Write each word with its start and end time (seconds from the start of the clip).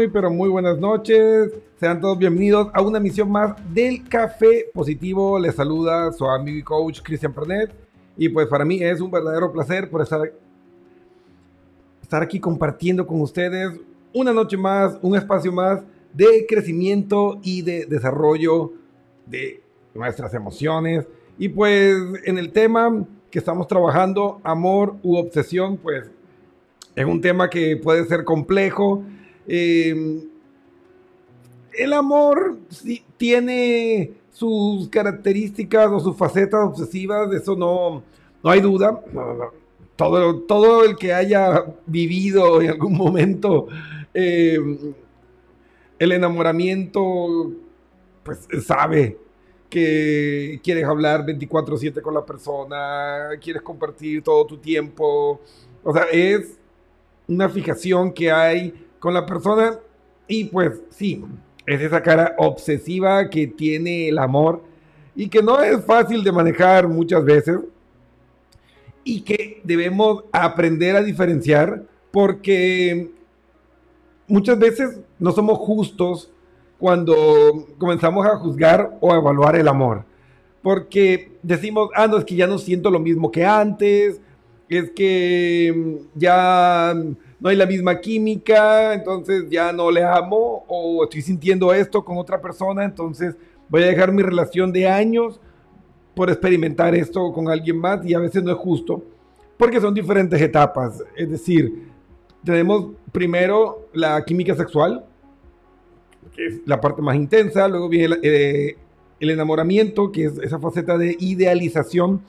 Muy, 0.00 0.08
pero 0.08 0.30
muy 0.30 0.48
buenas 0.48 0.78
noches. 0.78 1.52
Sean 1.78 2.00
todos 2.00 2.16
bienvenidos 2.16 2.68
a 2.72 2.80
una 2.80 2.98
misión 2.98 3.30
más 3.30 3.54
del 3.70 4.08
Café 4.08 4.70
Positivo. 4.72 5.38
Les 5.38 5.54
saluda 5.54 6.10
su 6.10 6.24
amigo 6.24 6.56
y 6.56 6.62
coach 6.62 7.02
Cristian 7.02 7.34
Pernet. 7.34 7.70
Y 8.16 8.30
pues 8.30 8.46
para 8.46 8.64
mí 8.64 8.82
es 8.82 9.02
un 9.02 9.10
verdadero 9.10 9.52
placer 9.52 9.90
por 9.90 10.00
estar, 10.00 10.32
estar 12.00 12.22
aquí 12.22 12.40
compartiendo 12.40 13.06
con 13.06 13.20
ustedes 13.20 13.78
una 14.14 14.32
noche 14.32 14.56
más, 14.56 14.98
un 15.02 15.16
espacio 15.16 15.52
más 15.52 15.82
de 16.14 16.46
crecimiento 16.48 17.38
y 17.42 17.60
de 17.60 17.84
desarrollo 17.84 18.72
de 19.26 19.62
nuestras 19.92 20.32
emociones. 20.32 21.06
Y 21.36 21.50
pues 21.50 21.94
en 22.24 22.38
el 22.38 22.52
tema 22.52 23.04
que 23.30 23.38
estamos 23.38 23.66
trabajando, 23.66 24.40
amor 24.44 24.96
u 25.02 25.16
obsesión, 25.16 25.76
pues 25.76 26.10
es 26.96 27.04
un 27.04 27.20
tema 27.20 27.50
que 27.50 27.76
puede 27.76 28.06
ser 28.06 28.24
complejo. 28.24 29.04
Eh, 29.52 30.22
el 31.72 31.92
amor 31.92 32.56
sí, 32.68 33.02
tiene 33.16 34.12
sus 34.30 34.88
características 34.88 35.90
o 35.90 35.98
sus 35.98 36.16
facetas 36.16 36.60
obsesivas, 36.64 37.28
de 37.28 37.38
eso 37.38 37.56
no, 37.56 38.04
no 38.44 38.50
hay 38.50 38.60
duda. 38.60 39.02
Todo, 39.96 40.42
todo 40.42 40.84
el 40.84 40.94
que 40.94 41.12
haya 41.12 41.64
vivido 41.84 42.62
en 42.62 42.70
algún 42.70 42.96
momento 42.96 43.66
eh, 44.14 44.56
el 45.98 46.12
enamoramiento, 46.12 47.52
pues 48.22 48.46
sabe 48.64 49.18
que 49.68 50.60
quieres 50.62 50.84
hablar 50.84 51.26
24/7 51.26 52.00
con 52.00 52.14
la 52.14 52.24
persona, 52.24 53.30
quieres 53.40 53.62
compartir 53.62 54.22
todo 54.22 54.46
tu 54.46 54.58
tiempo. 54.58 55.40
O 55.82 55.92
sea, 55.92 56.04
es 56.12 56.56
una 57.26 57.48
fijación 57.48 58.12
que 58.12 58.30
hay 58.30 58.86
con 59.00 59.14
la 59.14 59.26
persona 59.26 59.78
y 60.28 60.44
pues 60.44 60.80
sí, 60.90 61.24
es 61.66 61.80
esa 61.80 62.02
cara 62.02 62.36
obsesiva 62.38 63.28
que 63.28 63.48
tiene 63.48 64.08
el 64.08 64.18
amor 64.18 64.62
y 65.16 65.28
que 65.28 65.42
no 65.42 65.60
es 65.60 65.84
fácil 65.84 66.22
de 66.22 66.30
manejar 66.30 66.86
muchas 66.86 67.24
veces 67.24 67.58
y 69.02 69.22
que 69.22 69.60
debemos 69.64 70.24
aprender 70.30 70.94
a 70.94 71.02
diferenciar 71.02 71.82
porque 72.12 73.10
muchas 74.28 74.58
veces 74.58 75.00
no 75.18 75.32
somos 75.32 75.58
justos 75.58 76.30
cuando 76.78 77.66
comenzamos 77.78 78.26
a 78.26 78.36
juzgar 78.36 78.96
o 79.00 79.12
a 79.12 79.16
evaluar 79.16 79.56
el 79.56 79.68
amor. 79.68 80.04
Porque 80.62 81.32
decimos, 81.42 81.90
ah, 81.94 82.06
no, 82.06 82.18
es 82.18 82.24
que 82.24 82.36
ya 82.36 82.46
no 82.46 82.58
siento 82.58 82.90
lo 82.90 82.98
mismo 82.98 83.30
que 83.30 83.44
antes, 83.44 84.20
es 84.68 84.90
que 84.90 86.00
ya 86.14 86.94
no 87.40 87.48
hay 87.48 87.56
la 87.56 87.66
misma 87.66 87.98
química, 88.00 88.92
entonces 88.94 89.48
ya 89.48 89.72
no 89.72 89.90
le 89.90 90.04
amo, 90.04 90.64
o 90.68 91.04
estoy 91.04 91.22
sintiendo 91.22 91.72
esto 91.72 92.04
con 92.04 92.18
otra 92.18 92.40
persona, 92.40 92.84
entonces 92.84 93.34
voy 93.68 93.82
a 93.82 93.86
dejar 93.86 94.12
mi 94.12 94.22
relación 94.22 94.72
de 94.72 94.86
años 94.86 95.40
por 96.14 96.28
experimentar 96.28 96.94
esto 96.94 97.32
con 97.32 97.48
alguien 97.48 97.78
más 97.78 98.04
y 98.04 98.12
a 98.14 98.18
veces 98.18 98.42
no 98.42 98.50
es 98.50 98.58
justo, 98.58 99.02
porque 99.56 99.80
son 99.80 99.94
diferentes 99.94 100.40
etapas. 100.40 101.02
Es 101.16 101.30
decir, 101.30 101.88
tenemos 102.44 102.90
primero 103.10 103.88
la 103.94 104.22
química 104.24 104.54
sexual, 104.54 105.04
que 106.34 106.46
es 106.46 106.60
la 106.66 106.80
parte 106.80 107.00
más 107.00 107.16
intensa, 107.16 107.68
luego 107.68 107.88
viene 107.88 108.16
el, 108.16 108.20
eh, 108.22 108.76
el 109.18 109.30
enamoramiento, 109.30 110.12
que 110.12 110.24
es 110.24 110.38
esa 110.38 110.58
faceta 110.58 110.98
de 110.98 111.16
idealización, 111.18 112.20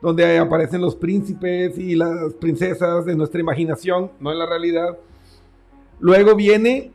donde 0.00 0.38
aparecen 0.38 0.80
los 0.80 0.94
príncipes 0.94 1.78
y 1.78 1.94
las 1.94 2.34
princesas 2.34 3.04
de 3.04 3.16
nuestra 3.16 3.40
imaginación, 3.40 4.10
no 4.20 4.32
en 4.32 4.38
la 4.38 4.46
realidad. 4.46 4.98
Luego 5.98 6.34
viene 6.34 6.92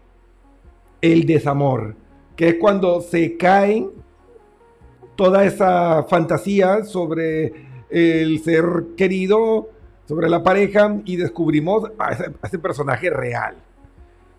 el 1.02 1.26
desamor, 1.26 1.96
que 2.36 2.50
es 2.50 2.56
cuando 2.56 3.02
se 3.02 3.38
cae 3.38 3.90
toda 5.16 5.46
esa 5.46 6.04
fantasía 6.04 6.84
sobre 6.84 7.54
el 7.90 8.40
ser 8.44 8.64
querido, 8.96 9.70
sobre 10.08 10.30
la 10.30 10.44
pareja 10.44 11.00
y 11.06 11.16
descubrimos 11.16 11.92
a 11.98 12.12
ese, 12.12 12.26
a 12.42 12.48
ese 12.48 12.60
personaje 12.60 13.10
real, 13.10 13.56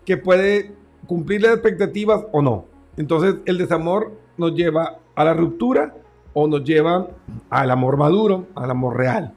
que 0.05 0.17
puede 0.17 0.71
cumplir 1.05 1.41
las 1.41 1.53
expectativas 1.53 2.25
o 2.31 2.41
no. 2.41 2.65
Entonces 2.97 3.35
el 3.45 3.57
desamor 3.57 4.13
nos 4.37 4.55
lleva 4.55 4.99
a 5.15 5.23
la 5.23 5.33
ruptura 5.33 5.95
o 6.33 6.47
nos 6.47 6.63
lleva 6.63 7.07
al 7.49 7.71
amor 7.71 7.97
maduro, 7.97 8.47
al 8.55 8.71
amor 8.71 8.97
real. 8.97 9.33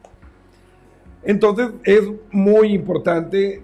Entonces 1.23 1.71
es 1.85 2.03
muy 2.31 2.73
importante 2.73 3.63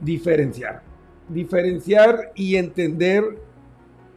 diferenciar, 0.00 0.82
diferenciar 1.28 2.32
y 2.34 2.56
entender 2.56 3.38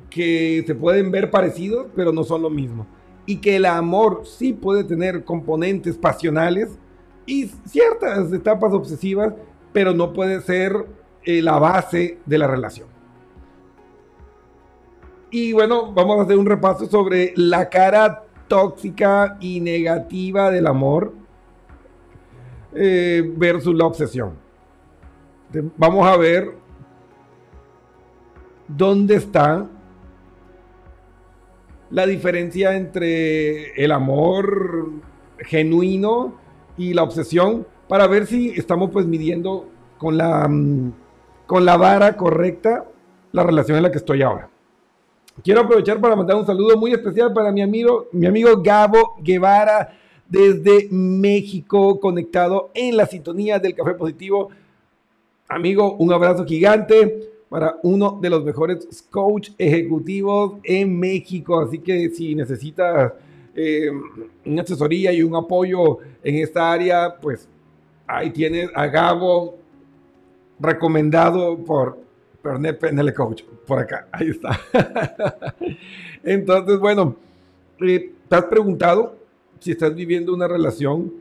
que 0.09 0.63
se 0.65 0.75
pueden 0.75 1.11
ver 1.11 1.29
parecidos, 1.31 1.87
pero 1.95 2.11
no 2.11 2.23
son 2.23 2.41
lo 2.41 2.49
mismo. 2.49 2.85
Y 3.25 3.37
que 3.37 3.55
el 3.55 3.65
amor 3.65 4.23
sí 4.25 4.53
puede 4.53 4.83
tener 4.83 5.23
componentes 5.23 5.97
pasionales 5.97 6.77
y 7.25 7.45
ciertas 7.65 8.31
etapas 8.33 8.73
obsesivas, 8.73 9.33
pero 9.71 9.93
no 9.93 10.11
puede 10.13 10.41
ser 10.41 10.85
eh, 11.23 11.41
la 11.41 11.57
base 11.57 12.19
de 12.25 12.37
la 12.37 12.47
relación. 12.47 12.87
Y 15.31 15.53
bueno, 15.53 15.91
vamos 15.93 16.19
a 16.19 16.23
hacer 16.23 16.37
un 16.37 16.45
repaso 16.45 16.85
sobre 16.85 17.33
la 17.35 17.69
cara 17.69 18.23
tóxica 18.53 19.35
y 19.39 19.59
negativa 19.61 20.51
del 20.51 20.67
amor 20.67 21.11
eh, 22.75 23.33
versus 23.35 23.73
la 23.73 23.87
obsesión. 23.87 24.33
Vamos 25.75 26.05
a 26.05 26.15
ver 26.17 26.51
dónde 28.67 29.15
está 29.15 29.67
la 31.89 32.05
diferencia 32.05 32.75
entre 32.75 33.73
el 33.73 33.91
amor 33.91 34.91
genuino 35.39 36.35
y 36.77 36.93
la 36.93 37.01
obsesión 37.01 37.65
para 37.87 38.05
ver 38.05 38.27
si 38.27 38.49
estamos 38.49 38.91
pues 38.91 39.07
midiendo 39.07 39.67
con 39.97 40.15
la, 40.15 40.47
mm, 40.47 40.93
con 41.47 41.65
la 41.65 41.75
vara 41.77 42.15
correcta 42.15 42.85
la 43.31 43.41
relación 43.41 43.77
en 43.77 43.83
la 43.83 43.91
que 43.91 43.97
estoy 43.97 44.21
ahora. 44.21 44.52
Quiero 45.41 45.61
aprovechar 45.61 45.99
para 45.99 46.15
mandar 46.15 46.35
un 46.37 46.45
saludo 46.45 46.77
muy 46.77 46.91
especial 46.91 47.33
para 47.33 47.51
mi 47.51 47.61
amigo, 47.63 48.07
mi 48.11 48.27
amigo 48.27 48.61
Gabo 48.61 49.15
Guevara 49.19 49.97
desde 50.29 50.87
México, 50.91 51.99
conectado 51.99 52.69
en 52.75 52.95
la 52.95 53.07
sintonía 53.07 53.57
del 53.57 53.73
Café 53.73 53.95
Positivo. 53.95 54.49
Amigo, 55.47 55.95
un 55.95 56.13
abrazo 56.13 56.45
gigante 56.45 57.31
para 57.49 57.77
uno 57.81 58.19
de 58.21 58.29
los 58.29 58.43
mejores 58.43 59.07
coach 59.09 59.49
ejecutivos 59.57 60.59
en 60.63 60.99
México. 60.99 61.59
Así 61.59 61.79
que 61.79 62.09
si 62.09 62.35
necesitas 62.35 63.13
eh, 63.55 63.89
una 64.45 64.61
asesoría 64.61 65.11
y 65.13 65.23
un 65.23 65.35
apoyo 65.35 65.97
en 66.23 66.35
esta 66.35 66.71
área, 66.71 67.15
pues 67.19 67.49
ahí 68.05 68.29
tienes 68.29 68.69
a 68.75 68.85
Gabo 68.85 69.55
recomendado 70.59 71.57
por 71.57 72.02
Pernet 72.43 72.77
PNL 72.77 73.13
Coach. 73.13 73.43
Por 73.65 73.79
acá, 73.79 74.07
ahí 74.11 74.29
está. 74.29 74.59
Entonces, 76.23 76.77
bueno, 76.77 77.15
eh, 77.79 78.11
¿te 78.27 78.35
has 78.35 78.45
preguntado 78.45 79.15
si 79.59 79.71
estás 79.71 79.95
viviendo 79.95 80.33
una 80.33 80.47
relación 80.47 81.13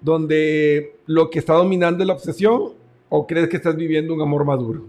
donde 0.00 0.96
lo 1.04 1.28
que 1.28 1.38
está 1.38 1.52
dominando 1.52 2.02
es 2.02 2.06
la 2.06 2.14
obsesión 2.14 2.72
o 3.10 3.26
crees 3.26 3.48
que 3.48 3.58
estás 3.58 3.76
viviendo 3.76 4.14
un 4.14 4.22
amor 4.22 4.44
maduro? 4.44 4.84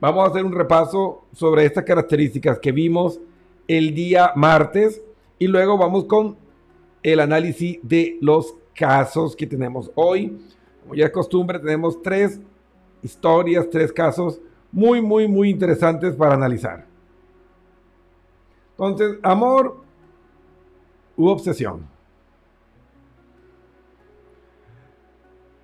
Vamos 0.00 0.24
a 0.24 0.30
hacer 0.30 0.44
un 0.44 0.52
repaso 0.52 1.24
sobre 1.32 1.64
estas 1.64 1.84
características 1.84 2.58
que 2.58 2.72
vimos 2.72 3.20
el 3.68 3.94
día 3.94 4.32
martes 4.36 5.02
y 5.38 5.48
luego 5.48 5.76
vamos 5.76 6.04
con 6.04 6.36
el 7.02 7.18
análisis 7.20 7.78
de 7.82 8.16
los 8.20 8.54
casos 8.74 9.34
que 9.34 9.46
tenemos 9.46 9.90
hoy. 9.96 10.40
Como 10.82 10.94
ya 10.94 11.06
es 11.06 11.12
costumbre, 11.12 11.58
tenemos 11.58 12.00
tres 12.00 12.40
historias, 13.02 13.68
tres 13.70 13.92
casos 13.92 14.40
muy, 14.72 15.02
muy, 15.02 15.28
muy 15.28 15.50
interesantes 15.50 16.16
para 16.16 16.34
analizar. 16.34 16.86
Entonces, 18.70 19.18
amor 19.22 19.76
u 21.16 21.28
obsesión. 21.28 21.86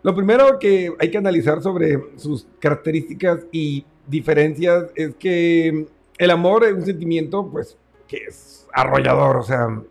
Lo 0.03 0.15
primero 0.15 0.59
que 0.59 0.93
hay 1.01 1.11
que 1.11 1.19
analizar 1.19 1.61
sobre 1.61 1.99
sus 2.17 2.47
características 2.61 3.47
y 3.51 3.85
diferencias 4.07 4.85
es 4.95 5.15
que 5.17 5.87
el 6.19 6.31
amor 6.31 6.65
es 6.65 6.75
un 6.75 6.85
sentimiento, 6.85 7.49
pues, 7.51 7.77
que 8.07 8.19
es 8.29 8.69
arrollador, 8.73 9.37
o 9.39 9.43
sea, 9.43 9.83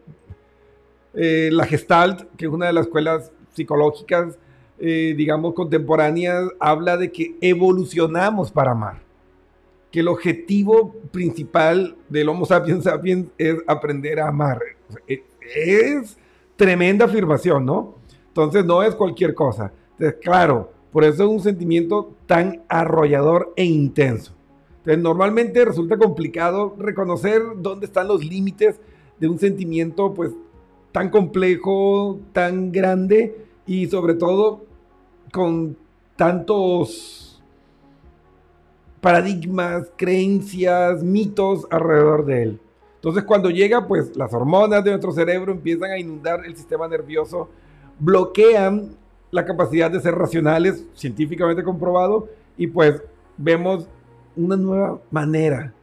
eh, 1.13 1.49
la 1.51 1.65
Gestalt, 1.65 2.23
que 2.37 2.45
es 2.45 2.51
una 2.51 2.67
de 2.67 2.73
las 2.73 2.85
escuelas 2.85 3.31
psicológicas, 3.53 4.37
eh, 4.79 5.13
digamos, 5.17 5.53
contemporáneas, 5.53 6.49
habla 6.59 6.95
de 6.97 7.11
que 7.11 7.35
evolucionamos 7.41 8.51
para 8.51 8.71
amar 8.71 9.06
que 9.91 10.01
el 10.01 10.07
objetivo 10.07 10.93
principal 11.11 11.95
del 12.09 12.29
Homo 12.29 12.45
sapiens 12.45 12.83
sapiens 12.83 13.27
es 13.37 13.55
aprender 13.67 14.19
a 14.19 14.27
amar. 14.27 14.59
E, 15.07 15.23
es 15.39 16.17
tremenda 16.55 17.05
afirmación, 17.05 17.65
¿no? 17.65 17.95
Entonces 18.27 18.65
no 18.65 18.83
es 18.83 18.95
cualquier 18.95 19.33
cosa. 19.33 19.71
Entonces, 19.93 20.19
claro, 20.21 20.71
por 20.91 21.03
eso 21.03 21.23
es 21.23 21.29
un 21.29 21.39
sentimiento 21.39 22.13
tan 22.25 22.63
arrollador 22.67 23.53
e 23.55 23.63
intenso. 23.63 24.33
Entonces, 24.79 25.03
normalmente 25.03 25.65
resulta 25.65 25.97
complicado 25.97 26.75
reconocer 26.77 27.41
dónde 27.57 27.85
están 27.85 28.07
los 28.07 28.23
límites 28.23 28.79
de 29.19 29.27
un 29.27 29.39
sentimiento 29.39 30.13
pues 30.13 30.31
tan 30.91 31.09
complejo, 31.09 32.19
tan 32.31 32.71
grande 32.71 33.45
y 33.65 33.87
sobre 33.87 34.13
todo 34.13 34.65
con 35.31 35.77
tantos 36.15 37.26
paradigmas, 39.07 39.89
creencias, 39.95 41.01
mitos 41.01 41.65
alrededor 41.69 42.25
de 42.25 42.43
él. 42.43 42.59
Entonces 42.95 43.23
cuando 43.23 43.49
llega, 43.49 43.87
pues 43.87 44.17
las 44.17 44.33
hormonas 44.33 44.83
de 44.83 44.89
nuestro 44.89 45.13
cerebro 45.13 45.53
empiezan 45.53 45.91
a 45.91 45.97
inundar 45.97 46.45
el 46.45 46.57
sistema 46.57 46.89
nervioso, 46.89 47.47
bloquean 47.99 48.97
la 49.31 49.45
capacidad 49.45 49.89
de 49.89 50.01
ser 50.01 50.13
racionales, 50.13 50.83
científicamente 50.93 51.63
comprobado, 51.63 52.27
y 52.57 52.67
pues 52.67 53.01
vemos 53.37 53.87
una 54.35 54.57
nueva 54.57 54.99
manera. 55.09 55.73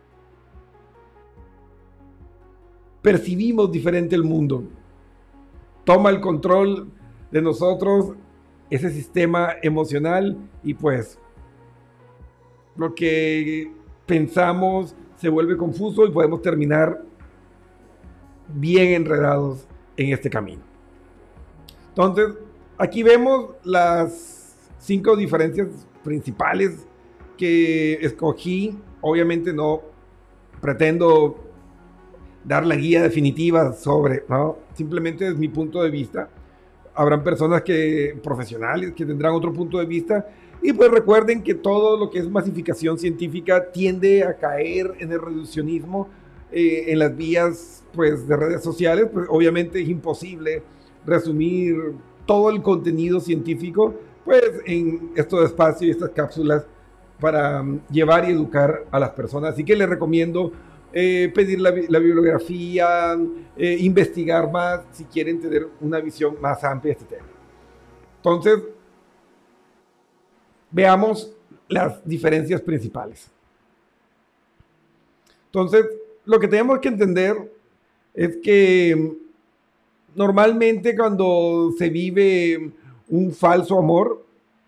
Percibimos 3.00 3.72
diferente 3.72 4.14
el 4.14 4.24
mundo. 4.24 4.64
Toma 5.84 6.10
el 6.10 6.20
control 6.20 6.90
de 7.30 7.40
nosotros 7.40 8.12
ese 8.68 8.90
sistema 8.90 9.54
emocional 9.62 10.36
y 10.62 10.74
pues 10.74 11.18
lo 12.76 12.94
que 12.94 13.72
pensamos 14.06 14.94
se 15.16 15.28
vuelve 15.28 15.56
confuso 15.56 16.06
y 16.06 16.10
podemos 16.10 16.42
terminar 16.42 17.02
bien 18.48 18.92
enredados 18.92 19.66
en 19.96 20.12
este 20.12 20.28
camino. 20.28 20.62
Entonces, 21.90 22.34
aquí 22.76 23.02
vemos 23.02 23.50
las 23.62 24.70
cinco 24.78 25.16
diferencias 25.16 25.68
principales 26.02 26.86
que 27.38 27.94
escogí. 27.94 28.78
Obviamente 29.00 29.52
no 29.52 29.82
pretendo 30.60 31.36
dar 32.44 32.66
la 32.66 32.76
guía 32.76 33.02
definitiva 33.02 33.72
sobre. 33.72 34.24
Simplemente 34.74 35.28
es 35.28 35.36
mi 35.36 35.48
punto 35.48 35.82
de 35.82 35.90
vista. 35.90 36.28
Habrán 36.94 37.24
personas 37.24 37.62
que, 37.62 38.16
profesionales, 38.22 38.92
que 38.92 39.04
tendrán 39.04 39.34
otro 39.34 39.52
punto 39.52 39.78
de 39.78 39.86
vista. 39.86 40.26
Y 40.62 40.72
pues 40.72 40.90
recuerden 40.90 41.42
que 41.42 41.54
todo 41.54 41.96
lo 41.96 42.10
que 42.10 42.20
es 42.20 42.28
masificación 42.30 42.98
científica 42.98 43.70
tiende 43.70 44.24
a 44.24 44.36
caer 44.36 44.94
en 44.98 45.12
el 45.12 45.20
reduccionismo 45.20 46.08
eh, 46.52 46.84
en 46.88 46.98
las 47.00 47.16
vías 47.16 47.84
pues, 47.92 48.26
de 48.26 48.36
redes 48.36 48.62
sociales. 48.62 49.08
Pues 49.12 49.26
obviamente 49.28 49.80
es 49.80 49.88
imposible 49.88 50.62
resumir 51.04 51.76
todo 52.26 52.50
el 52.50 52.62
contenido 52.62 53.20
científico 53.20 53.94
pues 54.24 54.42
en 54.64 55.12
estos 55.16 55.44
espacios 55.44 55.82
y 55.82 55.90
estas 55.90 56.10
cápsulas 56.10 56.64
para 57.20 57.62
mm, 57.62 57.80
llevar 57.90 58.28
y 58.28 58.32
educar 58.32 58.84
a 58.90 58.98
las 58.98 59.10
personas. 59.10 59.54
Así 59.54 59.64
que 59.64 59.76
les 59.76 59.88
recomiendo 59.88 60.52
eh, 60.96 61.28
pedir 61.34 61.60
la, 61.60 61.72
bibliografía, 61.72 63.18
eh, 63.56 63.78
investigar 63.80 64.48
más 64.52 64.82
si 64.92 65.04
quieren 65.04 65.40
tener 65.40 65.66
una 65.80 65.98
visión 65.98 66.36
más 66.40 66.62
amplia 66.62 66.94
de 66.94 67.00
este 67.00 67.16
tema. 67.16 67.28
Entonces, 68.18 68.60
veamos 70.70 71.32
las 71.68 72.06
diferencias 72.06 72.60
principales. 72.60 73.28
Entonces, 75.46 75.84
lo 76.26 76.38
que 76.38 76.46
tenemos 76.46 76.78
que 76.78 76.88
entender 76.88 77.52
es 78.14 78.36
que 78.36 78.94
mm, 78.96 80.16
normalmente 80.16 80.94
cuando 80.94 81.72
se 81.76 81.90
vive 81.90 82.70
un 83.08 83.32
falso 83.32 83.80
amor, 83.80 84.24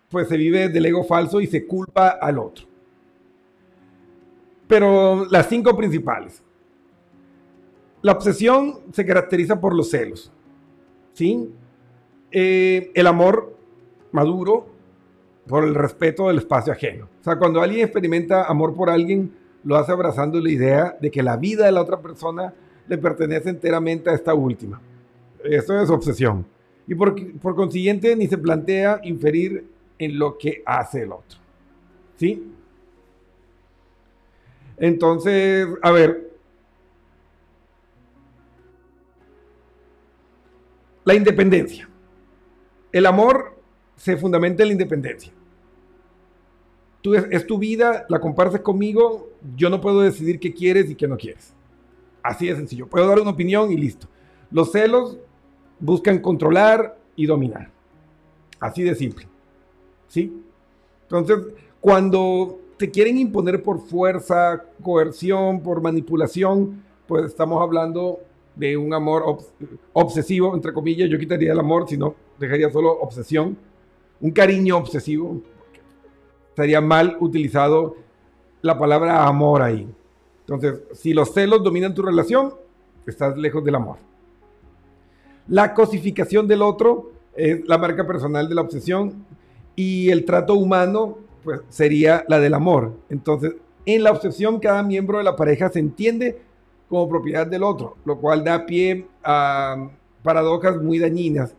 pues 0.09 0.27
se 0.27 0.35
vive 0.35 0.67
del 0.67 0.87
ego 0.87 1.05
falso 1.05 1.39
y 1.39 1.47
se 1.47 1.65
culpa 1.65 2.09
al 2.09 2.37
otro. 2.37 2.66
Pero 4.67 5.25
las 5.29 5.47
cinco 5.47 5.75
principales. 5.75 6.43
La 8.01 8.11
obsesión 8.13 8.79
se 8.91 9.05
caracteriza 9.05 9.59
por 9.59 9.75
los 9.75 9.89
celos. 9.89 10.31
¿Sí? 11.13 11.49
Eh, 12.31 12.91
el 12.93 13.07
amor 13.07 13.55
maduro 14.11 14.67
por 15.47 15.63
el 15.63 15.73
respeto 15.73 16.27
del 16.27 16.39
espacio 16.39 16.73
ajeno. 16.73 17.05
O 17.21 17.23
sea, 17.23 17.37
cuando 17.37 17.61
alguien 17.61 17.81
experimenta 17.81 18.43
amor 18.43 18.75
por 18.75 18.89
alguien, 18.89 19.33
lo 19.63 19.77
hace 19.77 19.91
abrazando 19.91 20.39
la 20.39 20.51
idea 20.51 20.97
de 20.99 21.09
que 21.09 21.23
la 21.23 21.37
vida 21.37 21.65
de 21.65 21.71
la 21.71 21.81
otra 21.81 22.01
persona 22.01 22.53
le 22.87 22.97
pertenece 22.97 23.49
enteramente 23.49 24.09
a 24.09 24.13
esta 24.13 24.33
última. 24.33 24.81
Eso 25.43 25.79
es 25.79 25.89
obsesión. 25.89 26.45
Y 26.87 26.95
por, 26.95 27.15
por 27.39 27.55
consiguiente 27.55 28.15
ni 28.15 28.27
se 28.27 28.37
plantea 28.37 28.99
inferir 29.03 29.65
en 29.97 30.19
lo 30.19 30.37
que 30.37 30.61
hace 30.65 31.03
el 31.03 31.11
otro. 31.11 31.39
¿Sí? 32.17 32.53
Entonces, 34.77 35.67
a 35.81 35.91
ver. 35.91 36.31
La 41.03 41.15
independencia. 41.15 41.89
El 42.91 43.05
amor 43.05 43.57
se 43.95 44.17
fundamenta 44.17 44.63
en 44.63 44.69
la 44.69 44.73
independencia. 44.73 45.33
Tú 47.01 47.15
es, 47.15 47.47
tu 47.47 47.57
vida, 47.57 48.05
la 48.09 48.19
compartes 48.19 48.61
conmigo, 48.61 49.29
yo 49.55 49.69
no 49.69 49.79
puedo 49.79 50.01
decidir 50.01 50.39
qué 50.39 50.53
quieres 50.53 50.89
y 50.89 50.95
qué 50.95 51.07
no 51.07 51.17
quieres. 51.17 51.53
Así 52.21 52.47
de 52.47 52.55
sencillo. 52.55 52.87
Puedo 52.87 53.07
dar 53.07 53.19
una 53.19 53.31
opinión 53.31 53.71
y 53.71 53.77
listo. 53.77 54.07
Los 54.51 54.71
celos 54.71 55.17
buscan 55.79 56.19
controlar 56.19 56.97
y 57.15 57.25
dominar. 57.25 57.71
Así 58.59 58.83
de 58.83 58.95
simple. 58.95 59.27
¿Sí? 60.07 60.41
Entonces, 61.03 61.37
cuando 61.79 62.59
te 62.77 62.91
quieren 62.91 63.17
imponer 63.17 63.63
por 63.63 63.79
fuerza, 63.79 64.63
coerción, 64.81 65.61
por 65.61 65.81
manipulación, 65.81 66.83
pues 67.07 67.25
estamos 67.25 67.61
hablando 67.61 68.19
de 68.55 68.77
un 68.77 68.93
amor 68.93 69.39
obsesivo, 69.93 70.55
entre 70.55 70.73
comillas, 70.73 71.09
yo 71.09 71.17
quitaría 71.17 71.51
el 71.51 71.59
amor, 71.59 71.87
sino 71.87 72.15
dejaría 72.39 72.69
solo 72.69 72.91
obsesión, 72.91 73.57
un 74.21 74.31
cariño 74.31 74.77
obsesivo, 74.77 75.41
estaría 76.49 76.81
mal 76.81 77.17
utilizado 77.19 77.95
la 78.61 78.77
palabra 78.77 79.27
amor 79.27 79.61
ahí. 79.61 79.87
Entonces, 80.41 80.81
si 80.93 81.13
los 81.13 81.33
celos 81.33 81.63
dominan 81.63 81.93
tu 81.93 82.01
relación, 82.01 82.53
estás 83.05 83.37
lejos 83.37 83.63
del 83.63 83.75
amor. 83.75 83.97
La 85.47 85.73
cosificación 85.73 86.47
del 86.47 86.61
otro 86.61 87.11
es 87.35 87.67
la 87.67 87.77
marca 87.77 88.05
personal 88.05 88.49
de 88.49 88.55
la 88.55 88.61
obsesión 88.61 89.25
y 89.75 90.09
el 90.09 90.25
trato 90.25 90.55
humano 90.55 91.19
pues 91.47 91.61
sería 91.69 92.25
la 92.27 92.41
del 92.41 92.53
amor. 92.53 92.91
Entonces, 93.09 93.53
en 93.85 94.03
la 94.03 94.11
obsesión, 94.11 94.59
cada 94.59 94.83
miembro 94.83 95.17
de 95.17 95.23
la 95.23 95.37
pareja 95.37 95.69
se 95.69 95.79
entiende 95.79 96.41
como 96.89 97.07
propiedad 97.07 97.47
del 97.47 97.63
otro, 97.63 97.95
lo 98.03 98.17
cual 98.19 98.43
da 98.43 98.65
pie 98.65 99.07
a 99.23 99.87
paradojas 100.23 100.75
muy 100.83 100.99
dañinas. 100.99 101.55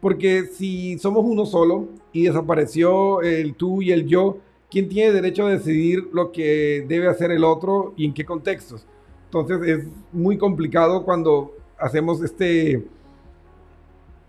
Porque 0.00 0.44
si 0.44 0.96
somos 1.00 1.24
uno 1.24 1.44
solo 1.44 1.88
y 2.12 2.26
desapareció 2.26 3.20
el 3.20 3.56
tú 3.56 3.82
y 3.82 3.90
el 3.90 4.06
yo, 4.06 4.38
¿quién 4.70 4.88
tiene 4.88 5.10
derecho 5.10 5.46
a 5.46 5.50
decidir 5.50 6.08
lo 6.12 6.30
que 6.30 6.86
debe 6.88 7.08
hacer 7.08 7.32
el 7.32 7.42
otro 7.42 7.94
y 7.96 8.04
en 8.04 8.14
qué 8.14 8.24
contextos? 8.24 8.86
Entonces 9.24 9.60
es 9.66 9.88
muy 10.12 10.38
complicado 10.38 11.04
cuando 11.04 11.52
hacemos 11.80 12.22
este, 12.22 12.86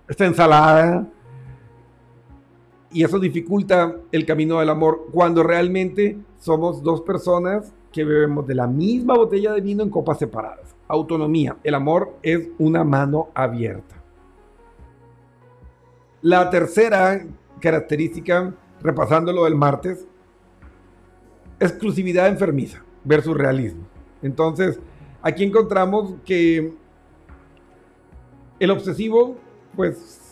esta 0.09 0.25
ensalada 0.25 1.07
y 2.97 3.03
eso 3.03 3.19
dificulta 3.19 3.95
el 4.11 4.25
camino 4.25 4.59
del 4.59 4.71
amor 4.71 5.09
cuando 5.11 5.43
realmente 5.43 6.17
somos 6.39 6.81
dos 6.81 7.01
personas 7.01 7.71
que 7.91 8.03
bebemos 8.03 8.47
de 8.47 8.55
la 8.55 8.65
misma 8.65 9.15
botella 9.15 9.53
de 9.53 9.61
vino 9.61 9.83
en 9.83 9.91
copas 9.91 10.17
separadas. 10.17 10.75
Autonomía. 10.87 11.57
El 11.63 11.75
amor 11.75 12.17
es 12.23 12.49
una 12.57 12.83
mano 12.83 13.29
abierta. 13.35 14.01
La 16.23 16.49
tercera 16.49 17.23
característica, 17.59 18.55
repasando 18.81 19.31
lo 19.31 19.43
del 19.43 19.53
martes, 19.53 20.07
exclusividad 21.59 22.29
enfermiza 22.29 22.83
versus 23.03 23.37
realismo. 23.37 23.83
Entonces, 24.23 24.79
aquí 25.21 25.43
encontramos 25.43 26.15
que 26.25 26.73
el 28.59 28.71
obsesivo, 28.71 29.35
pues 29.75 30.26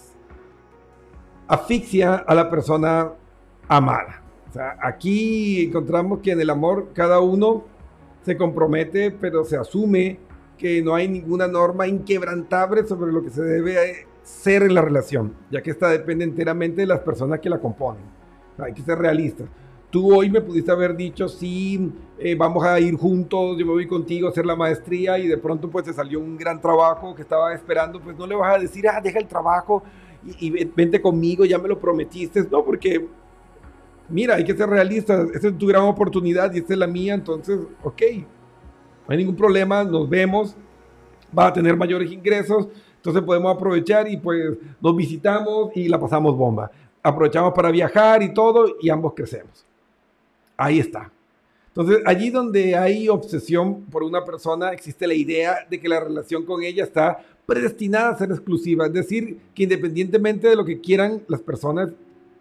asfixia 1.48 2.16
a 2.16 2.36
la 2.36 2.50
persona 2.50 3.12
amada. 3.68 4.22
Aquí 4.82 5.66
encontramos 5.66 6.20
que 6.20 6.32
en 6.32 6.42
el 6.42 6.50
amor 6.50 6.90
cada 6.94 7.20
uno 7.20 7.66
se 8.24 8.38
compromete, 8.38 9.12
pero 9.12 9.44
se 9.44 9.58
asume 9.58 10.20
que 10.58 10.82
no 10.82 10.96
hay 10.96 11.08
ninguna 11.08 11.48
norma 11.48 11.88
inquebrantable 11.88 12.88
sobre 12.88 13.12
lo 13.12 13.22
que 13.22 13.30
se 13.30 13.44
debe 13.44 14.08
ser 14.24 14.64
en 14.64 14.74
la 14.74 14.82
relación, 14.82 15.34
ya 15.52 15.62
que 15.62 15.72
esta 15.72 15.90
depende 15.90 16.24
enteramente 16.24 16.82
de 16.82 16.88
las 16.88 17.02
personas 17.02 17.40
que 17.40 17.50
la 17.50 17.60
componen. 17.60 18.04
hay 18.58 18.74
que 18.74 18.82
ser 18.82 18.98
realistas. 18.98 19.48
Tú 19.96 20.14
hoy 20.14 20.30
me 20.30 20.42
pudiste 20.42 20.70
haber 20.70 20.94
dicho, 20.94 21.30
sí, 21.30 21.90
eh, 22.20 22.36
vamos 22.36 22.66
a 22.66 22.78
ir 22.82 22.98
juntos, 22.98 23.58
yo 23.58 23.66
me 23.66 23.72
voy 23.72 23.88
contigo 23.88 24.28
a 24.28 24.32
hacer 24.32 24.46
la 24.46 24.54
maestría 24.54 25.18
y 25.18 25.26
de 25.26 25.38
pronto 25.38 25.70
pues 25.70 25.86
te 25.86 25.94
salió 25.94 26.20
un 26.20 26.36
gran 26.36 26.60
trabajo 26.60 27.16
que 27.16 27.22
estaba 27.22 27.54
esperando, 27.54 28.02
pues 28.02 28.18
no 28.18 28.28
le 28.28 28.36
vas 28.36 28.58
a 28.58 28.60
decir, 28.60 28.90
ah, 28.90 29.00
deja 29.02 29.20
el 29.20 29.26
trabajo, 29.26 29.84
y, 30.38 30.66
vente 30.66 31.02
conmigo, 31.02 31.46
ya 31.46 31.58
me 31.60 31.70
lo 31.70 31.80
prometiste, 31.80 32.46
no, 32.52 32.66
porque 32.66 33.08
mira, 34.10 34.36
hay 34.36 34.44
que 34.44 34.54
ser 34.54 34.68
realistas, 34.68 35.30
esta 35.34 35.48
es 35.48 35.58
tu 35.58 35.66
gran 35.66 35.84
oportunidad 35.84 36.54
y 36.54 36.58
esta 36.58 36.74
es 36.74 36.80
la 36.80 36.88
mía, 36.88 37.14
entonces, 37.14 37.58
ok, 37.82 38.02
no 39.08 39.14
hay 39.14 39.18
ningún 39.18 39.38
problema, 39.38 39.82
nos 39.86 40.10
vemos, 40.10 40.58
va 41.40 41.48
a 41.48 41.54
tener 41.54 41.78
mayores 41.78 42.12
ingresos, 42.12 42.68
entonces 42.98 43.24
podemos 43.24 43.56
aprovechar 43.56 44.10
y 44.10 44.18
pues 44.18 44.58
nos 44.82 44.94
visitamos 44.94 45.70
y 45.74 45.88
la 45.88 45.98
pasamos 45.98 46.36
bomba. 46.36 46.70
Aprovechamos 47.02 47.54
para 47.54 47.72
viajar 47.72 48.22
y 48.24 48.34
todo 48.34 48.76
y 48.82 48.90
ambos 48.90 49.14
crecemos. 49.14 49.66
Ahí 50.58 50.80
está. 50.80 51.12
Entonces, 51.68 52.02
allí 52.06 52.30
donde 52.30 52.76
hay 52.76 53.10
obsesión 53.10 53.82
por 53.86 54.04
una 54.04 54.24
persona, 54.24 54.72
existe 54.72 55.06
la 55.08 55.14
idea 55.14 55.58
de 55.70 55.80
que 55.80 55.90
la 55.90 56.00
relación 56.00 56.46
con 56.46 56.64
ella 56.64 56.84
está 56.86 57.20
predestinada 57.46 58.10
a 58.10 58.18
ser 58.18 58.32
exclusiva. 58.32 58.86
Es 58.86 58.94
decir, 58.94 59.40
que 59.54 59.64
independientemente 59.64 60.48
de 60.48 60.56
lo 60.56 60.64
que 60.64 60.80
quieran 60.80 61.22
las 61.28 61.42
personas 61.42 61.90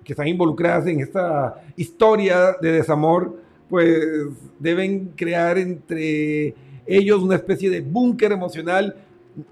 que 0.05 0.13
están 0.13 0.29
involucradas 0.29 0.87
en 0.87 1.01
esta 1.01 1.63
historia 1.77 2.57
de 2.61 2.73
desamor, 2.73 3.37
pues 3.69 4.29
deben 4.59 5.13
crear 5.17 5.59
entre 5.59 6.55
ellos 6.87 7.23
una 7.23 7.37
especie 7.37 7.71
de 7.71 7.81
búnker 7.81 8.31
emocional 8.31 8.95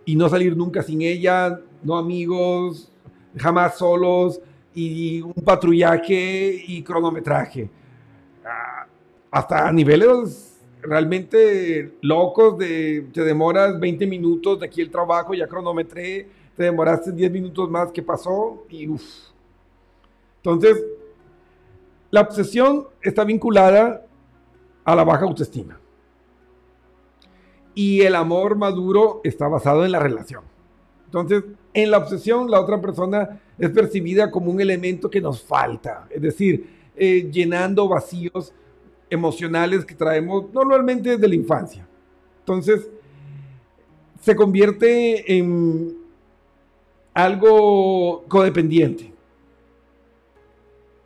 y 0.05 0.15
no 0.15 0.29
salir 0.29 0.57
nunca 0.57 0.83
sin 0.83 1.03
ella, 1.03 1.59
no 1.83 1.97
amigos, 1.97 2.93
jamás 3.37 3.79
solos 3.79 4.41
y 4.75 5.23
un 5.23 5.43
patrullaje 5.45 6.63
y 6.67 6.83
cronometraje. 6.83 7.69
Hasta 9.33 9.67
a 9.67 9.73
niveles 9.73 10.61
realmente 10.83 11.97
locos 12.03 12.59
de 12.59 13.07
te 13.15 13.23
demoras 13.23 13.81
20 13.81 14.07
minutos 14.07 14.61
de 14.61 14.67
aquí 14.67 14.83
el 14.83 14.91
trabajo, 14.91 15.33
ya 15.33 15.49
cronometré, 15.49 16.29
te 16.55 16.65
demoraste 16.65 17.13
10 17.13 17.33
minutos 17.33 17.71
más 17.71 17.91
que 17.91 18.03
pasó 18.03 18.67
y 18.69 18.87
uff. 18.89 19.03
Entonces, 20.37 20.85
la 22.11 22.21
obsesión 22.21 22.87
está 23.01 23.25
vinculada 23.25 24.05
a 24.85 24.95
la 24.95 25.03
baja 25.03 25.25
autoestima. 25.25 25.81
Y 27.75 28.03
el 28.03 28.15
amor 28.15 28.55
maduro 28.55 29.23
está 29.25 29.49
basado 29.49 29.87
en 29.87 29.93
la 29.93 29.99
relación. 29.99 30.43
Entonces, 31.07 31.43
en 31.73 31.91
la 31.91 31.99
obsesión, 31.99 32.51
la 32.51 32.61
otra 32.61 32.79
persona 32.83 33.41
es 33.59 33.71
percibida 33.71 34.31
como 34.31 34.51
un 34.51 34.61
elemento 34.61 35.09
que 35.09 35.23
nos 35.23 35.43
falta, 35.43 36.07
es 36.11 36.21
decir, 36.21 36.83
eh, 36.95 37.31
llenando 37.33 37.89
vacíos 37.89 38.53
emocionales 39.13 39.85
que 39.85 39.95
traemos 39.95 40.53
normalmente 40.53 41.11
desde 41.11 41.29
la 41.29 41.35
infancia. 41.35 41.87
Entonces, 42.41 42.89
se 44.21 44.35
convierte 44.35 45.37
en 45.37 45.97
algo 47.13 48.25
codependiente. 48.27 49.13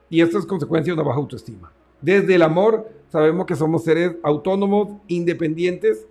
Y 0.09 0.21
esto 0.21 0.39
es 0.39 0.47
consecuencia 0.47 0.93
de 0.93 1.01
una 1.01 1.09
baja 1.09 1.19
autoestima. 1.19 1.73
Desde 2.01 2.37
el 2.37 2.43
amor 2.43 2.89
sabemos 3.09 3.45
que 3.47 3.57
somos 3.57 3.83
seres 3.83 4.15
autónomos, 4.23 4.89
independientes 5.09 6.07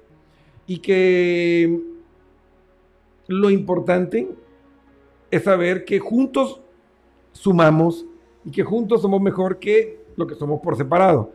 y 0.68 0.80
que 0.80 1.80
lo 3.28 3.50
importante 3.50 4.28
es 5.32 5.44
saber 5.44 5.86
que 5.86 6.00
juntos 6.00 6.60
sumamos 7.32 8.06
y 8.44 8.52
que 8.52 8.64
juntos 8.64 9.02
somos 9.02 9.22
mejor 9.22 9.60
que 9.60 10.04
lo 10.18 10.28
que 10.28 10.36
somos 10.36 10.60
por 10.62 10.76
separado. 10.76 11.32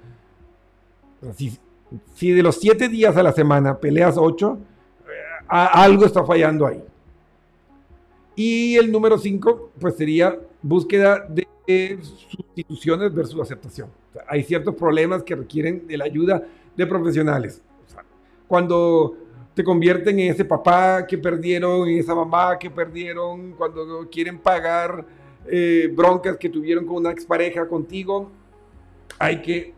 Si, 1.35 2.31
de 2.33 2.43
los 2.43 2.57
siete 2.57 2.89
días 2.89 3.17
a 3.17 3.23
la 3.23 3.33
semana 3.33 3.79
peleas 3.79 4.17
ocho, 4.17 4.59
eh, 5.07 5.47
algo 5.49 6.05
está 6.05 6.25
fallando 6.25 6.67
ahí. 6.67 6.83
Y 8.37 8.77
el 8.77 8.91
número 8.91 9.19
cinco, 9.19 9.71
pues 9.79 9.97
sería 9.97 10.39
búsqueda 10.63 11.27
de 11.29 11.47
sustituciones 12.03 13.15
versus 13.15 13.41
aceptación. 13.41 13.89
hay 14.27 14.43
ciertos 14.43 14.75
problemas 14.75 15.23
que 15.23 15.37
requieren 15.37 15.87
de 15.87 15.97
la 15.97 16.05
ayuda 16.05 16.43
de 16.77 16.87
profesionales. 16.87 17.63
cuando 18.49 19.17
te 19.55 19.63
convierten 19.63 20.19
en 20.19 20.33
ese 20.33 20.45
papá 20.45 21.07
que 21.07 21.19
perdieron, 21.19 21.89
en 21.89 21.99
esa 21.99 22.15
mamá 22.15 22.59
que 22.59 22.71
perdieron, 22.71 23.53
cuando 23.53 24.09
quieren 24.11 24.39
pagar 24.39 25.05
eh, 25.47 25.93
broncas 25.95 26.37
que 26.37 26.49
tuvieron 26.49 26.87
con 26.87 26.97
una 26.97 27.11
expareja 27.11 27.69
contigo, 27.69 28.31
hay 29.19 29.43
que, 29.43 29.75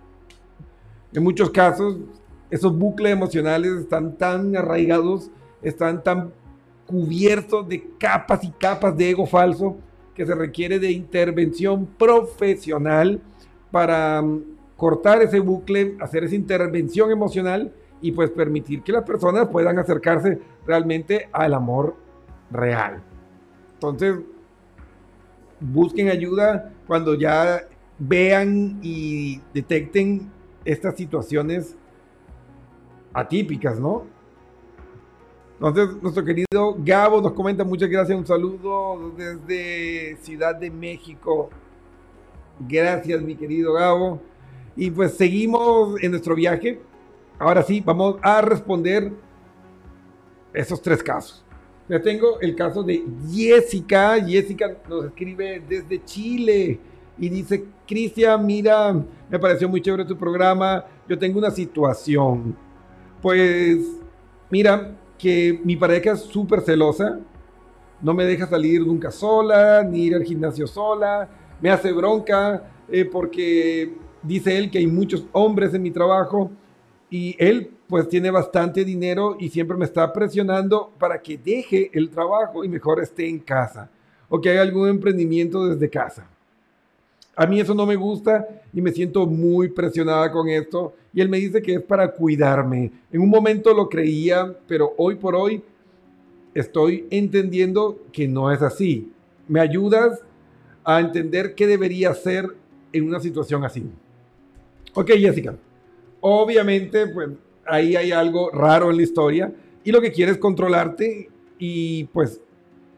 en 1.15 1.23
muchos 1.23 1.51
casos, 1.51 1.97
esos 2.51 2.77
bucles 2.77 3.13
emocionales 3.13 3.73
están 3.73 4.17
tan 4.17 4.57
arraigados, 4.57 5.31
están 5.63 6.03
tan 6.03 6.33
cubiertos 6.87 7.69
de 7.69 7.91
capas 7.99 8.45
y 8.45 8.51
capas 8.51 8.97
de 8.97 9.11
ego 9.11 9.27
falso 9.27 9.77
que 10.15 10.27
se 10.27 10.35
requiere 10.35 10.79
de 10.79 10.91
intervención 10.91 11.87
profesional 11.87 13.21
para 13.71 14.21
mm, 14.21 14.43
cortar 14.77 15.23
ese 15.23 15.41
bucle, 15.41 15.97
hacer 16.01 16.25
esa 16.25 16.35
intervención 16.35 17.11
emocional 17.11 17.73
y 18.01 18.13
pues 18.13 18.31
permitir 18.31 18.83
que 18.83 18.93
las 18.93 19.05
personas 19.05 19.49
puedan 19.49 19.79
acercarse 19.79 20.39
realmente 20.67 21.29
al 21.33 21.55
amor 21.55 21.97
real. 22.51 23.01
Entonces, 23.75 24.19
busquen 25.61 26.09
ayuda 26.09 26.73
cuando 26.87 27.15
ya 27.15 27.63
vean 27.99 28.81
y 28.83 29.41
detecten 29.55 30.31
estas 30.65 30.97
situaciones 30.97 31.77
atípicas, 33.13 33.79
¿no? 33.79 34.05
Entonces, 35.55 36.03
nuestro 36.03 36.25
querido 36.25 36.77
Gabo 36.79 37.21
nos 37.21 37.33
comenta, 37.33 37.63
muchas 37.63 37.89
gracias, 37.89 38.19
un 38.19 38.27
saludo 38.27 39.13
desde 39.17 40.17
Ciudad 40.23 40.57
de 40.57 40.71
México. 40.71 41.51
Gracias, 42.59 43.23
mi 43.23 43.37
querido 43.37 43.75
Gabo. 43.75 44.21
Y 44.75 44.91
pues 44.91 45.15
seguimos 45.15 46.03
en 46.03 46.11
nuestro 46.11 46.35
viaje. 46.35 46.81
Ahora 47.39 47.63
sí, 47.63 47.81
vamos 47.81 48.17
a 48.23 48.41
responder 48.41 49.13
esos 50.53 50.81
tres 50.83 51.03
casos. 51.03 51.45
Ya 51.89 52.01
tengo 52.01 52.41
el 52.41 52.57
caso 52.57 52.83
de 52.83 53.05
Jessica. 53.31 54.21
Jessica 54.25 54.77
nos 54.89 55.07
escribe 55.07 55.63
desde 55.69 56.05
Chile 56.05 56.81
y 57.19 57.29
dice, 57.29 57.65
Cristian, 57.87 58.45
mira, 58.45 58.93
me 59.29 59.39
pareció 59.39 59.69
muy 59.69 59.81
chévere 59.81 60.05
tu 60.05 60.17
programa. 60.17 60.85
Yo 61.09 61.19
tengo 61.19 61.39
una 61.39 61.51
situación. 61.51 62.57
Pues, 63.21 63.79
mira, 64.51 64.97
que 65.19 65.61
mi 65.63 65.77
pareja 65.77 66.13
es 66.13 66.21
súper 66.23 66.63
celosa, 66.63 67.21
no 68.01 68.13
me 68.13 68.25
deja 68.25 68.47
salir 68.47 68.85
nunca 68.85 69.13
sola, 69.13 69.85
ni 69.85 70.07
ir 70.07 70.17
al 70.17 70.25
gimnasio 70.25 70.67
sola, 70.67 71.29
me 71.61 71.71
hace 71.71 71.93
bronca 71.93 72.65
eh, 72.89 73.05
porque 73.05 73.95
dice 74.21 74.59
él 74.59 74.69
que 74.69 74.79
hay 74.79 74.89
muchos 74.89 75.25
hombres 75.31 75.73
en 75.75 75.83
mi 75.83 75.93
trabajo 75.93 76.51
y 77.09 77.37
él 77.39 77.71
pues 77.87 78.09
tiene 78.09 78.33
bastante 78.33 78.85
dinero 78.85 79.37
y 79.39 79.49
siempre 79.49 79.77
me 79.77 79.85
está 79.85 80.13
presionando 80.13 80.93
para 80.99 81.23
que 81.23 81.39
deje 81.39 81.91
el 81.93 82.11
trabajo 82.11 82.65
y 82.65 82.69
mejor 82.69 83.01
esté 83.01 83.29
en 83.29 83.39
casa 83.39 83.91
o 84.29 84.41
que 84.41 84.51
haga 84.51 84.63
algún 84.63 84.89
emprendimiento 84.89 85.69
desde 85.69 85.89
casa. 85.89 86.29
A 87.35 87.47
mí 87.47 87.61
eso 87.61 87.75
no 87.75 87.87
me 87.87 87.97
gusta 87.97 88.47
y 88.73 88.83
me 88.83 88.93
siento 88.93 89.27
muy 89.27 89.69
presionada 89.69 90.31
con 90.31 90.49
esto. 90.49 90.95
Y 91.15 91.21
él 91.21 91.29
me 91.29 91.39
dice 91.39 91.63
que 91.63 91.75
es 91.75 91.83
para 91.83 92.13
cuidarme. 92.13 92.93
En 93.11 93.21
un 93.21 93.31
momento 93.31 93.73
lo 93.73 93.89
creía, 93.89 94.55
pero 94.67 94.93
hoy 94.99 95.15
por 95.17 95.35
hoy 95.35 95.63
estoy 96.55 97.07
entendiendo 97.11 97.99
que 98.13 98.29
no 98.29 98.53
es 98.53 98.61
así. 98.61 99.11
¿Me 99.49 99.61
ayudas 99.61 100.21
a 100.85 101.01
entender 101.01 101.55
qué 101.55 101.67
debería 101.67 102.11
hacer 102.11 102.47
en 102.93 103.09
una 103.09 103.21
situación 103.21 103.65
así? 103.65 103.85
Ok, 104.95 105.13
Jessica. 105.13 105.55
Obviamente, 106.21 107.07
pues 107.07 107.31
ahí 107.65 107.97
hay 107.97 108.13
algo 108.13 108.51
raro 108.51 108.91
en 108.91 108.97
la 108.97 109.03
historia 109.03 109.53
y 109.85 109.91
lo 109.91 110.01
que 110.01 110.13
quieres 110.13 110.35
es 110.35 110.41
controlarte 110.41 111.31
y 111.59 112.05
pues, 112.05 112.41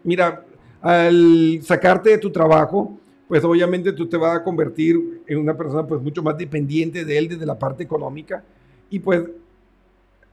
mira, 0.03 0.45
al 0.81 1.61
sacarte 1.63 2.11
de 2.11 2.19
tu 2.19 2.31
trabajo, 2.31 2.99
pues 3.29 3.43
obviamente 3.45 3.93
tú 3.93 4.07
te 4.07 4.17
vas 4.17 4.39
a 4.39 4.45
convertir 4.45 5.23
en 5.27 5.39
una 5.39 5.57
persona 5.57 5.87
pues 5.87 6.01
mucho 6.01 6.23
más 6.23 6.37
dependiente 6.37 7.05
de 7.05 7.19
él 7.19 7.29
desde 7.29 7.47
la 7.47 7.59
parte 7.59 7.83
económica 7.83 8.45
y 8.91 8.99
pues 8.99 9.23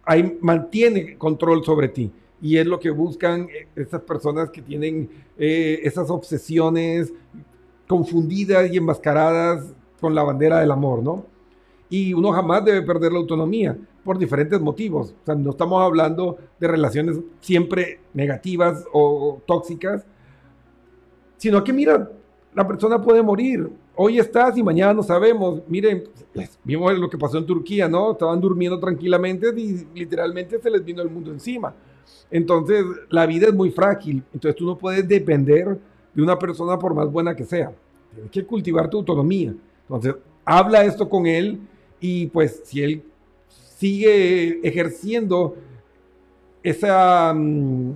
ahí 0.03 0.37
mantiene 0.41 1.17
control 1.17 1.63
sobre 1.63 1.87
ti. 1.87 2.11
Y 2.41 2.57
es 2.57 2.65
lo 2.65 2.79
que 2.79 2.89
buscan 2.89 3.47
eh, 3.49 3.67
esas 3.75 4.01
personas 4.01 4.49
que 4.49 4.61
tienen 4.61 5.09
eh, 5.37 5.79
esas 5.83 6.09
obsesiones 6.09 7.13
confundidas 7.87 8.71
y 8.71 8.77
enmascaradas 8.77 9.73
con 9.99 10.15
la 10.15 10.23
bandera 10.23 10.59
del 10.59 10.71
amor, 10.71 11.03
¿no? 11.03 11.25
Y 11.89 12.13
uno 12.13 12.31
jamás 12.31 12.65
debe 12.65 12.81
perder 12.81 13.11
la 13.11 13.19
autonomía 13.19 13.77
por 14.03 14.17
diferentes 14.17 14.59
motivos. 14.59 15.13
O 15.21 15.25
sea, 15.25 15.35
no 15.35 15.51
estamos 15.51 15.83
hablando 15.83 16.37
de 16.59 16.67
relaciones 16.67 17.19
siempre 17.41 17.99
negativas 18.13 18.85
o 18.91 19.41
tóxicas, 19.45 20.05
sino 21.37 21.63
que 21.63 21.73
mira, 21.73 22.09
la 22.53 22.67
persona 22.67 23.01
puede 23.01 23.21
morir. 23.21 23.69
Hoy 23.95 24.19
estás 24.19 24.57
y 24.57 24.63
mañana 24.63 24.93
no 24.93 25.03
sabemos. 25.03 25.61
Miren, 25.67 26.03
vimos 26.63 26.97
lo 26.97 27.09
que 27.09 27.17
pasó 27.17 27.37
en 27.37 27.45
Turquía, 27.45 27.87
¿no? 27.87 28.11
Estaban 28.11 28.41
durmiendo 28.41 28.79
tranquilamente 28.79 29.47
y 29.55 29.85
literalmente 29.95 30.59
se 30.59 30.69
les 30.69 30.83
vino 30.83 31.01
el 31.01 31.09
mundo 31.09 31.31
encima. 31.31 31.73
Entonces, 32.29 32.83
la 33.09 33.25
vida 33.25 33.47
es 33.47 33.53
muy 33.53 33.71
frágil. 33.71 34.23
Entonces, 34.33 34.55
tú 34.55 34.65
no 34.65 34.77
puedes 34.77 35.07
depender 35.07 35.77
de 36.13 36.21
una 36.21 36.37
persona 36.37 36.77
por 36.77 36.93
más 36.93 37.09
buena 37.11 37.35
que 37.35 37.45
sea. 37.45 37.71
Tienes 38.13 38.31
que 38.31 38.45
cultivar 38.45 38.89
tu 38.89 38.97
autonomía. 38.97 39.53
Entonces, 39.83 40.15
habla 40.43 40.83
esto 40.83 41.07
con 41.07 41.25
él 41.25 41.59
y 41.99 42.27
pues 42.27 42.61
si 42.65 42.81
él 42.81 43.03
sigue 43.47 44.59
ejerciendo 44.67 45.55
esa, 46.63 47.33
mm, 47.33 47.93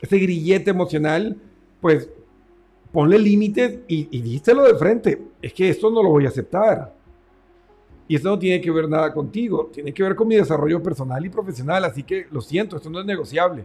ese 0.00 0.18
grillete 0.18 0.70
emocional, 0.70 1.36
pues 1.80 2.08
ponle 2.92 3.18
límites 3.18 3.80
y, 3.88 4.08
y 4.10 4.40
de 4.62 4.74
frente. 4.74 5.22
Es 5.40 5.52
que 5.52 5.68
esto 5.68 5.90
no 5.90 6.02
lo 6.02 6.10
voy 6.10 6.26
a 6.26 6.28
aceptar. 6.28 6.94
Y 8.10 8.16
esto 8.16 8.28
no 8.28 8.38
tiene 8.38 8.60
que 8.60 8.72
ver 8.72 8.88
nada 8.88 9.12
contigo, 9.12 9.70
tiene 9.72 9.94
que 9.94 10.02
ver 10.02 10.16
con 10.16 10.26
mi 10.26 10.34
desarrollo 10.34 10.82
personal 10.82 11.24
y 11.24 11.28
profesional, 11.28 11.84
así 11.84 12.02
que 12.02 12.26
lo 12.32 12.40
siento, 12.40 12.76
esto 12.76 12.90
no 12.90 12.98
es 12.98 13.06
negociable. 13.06 13.64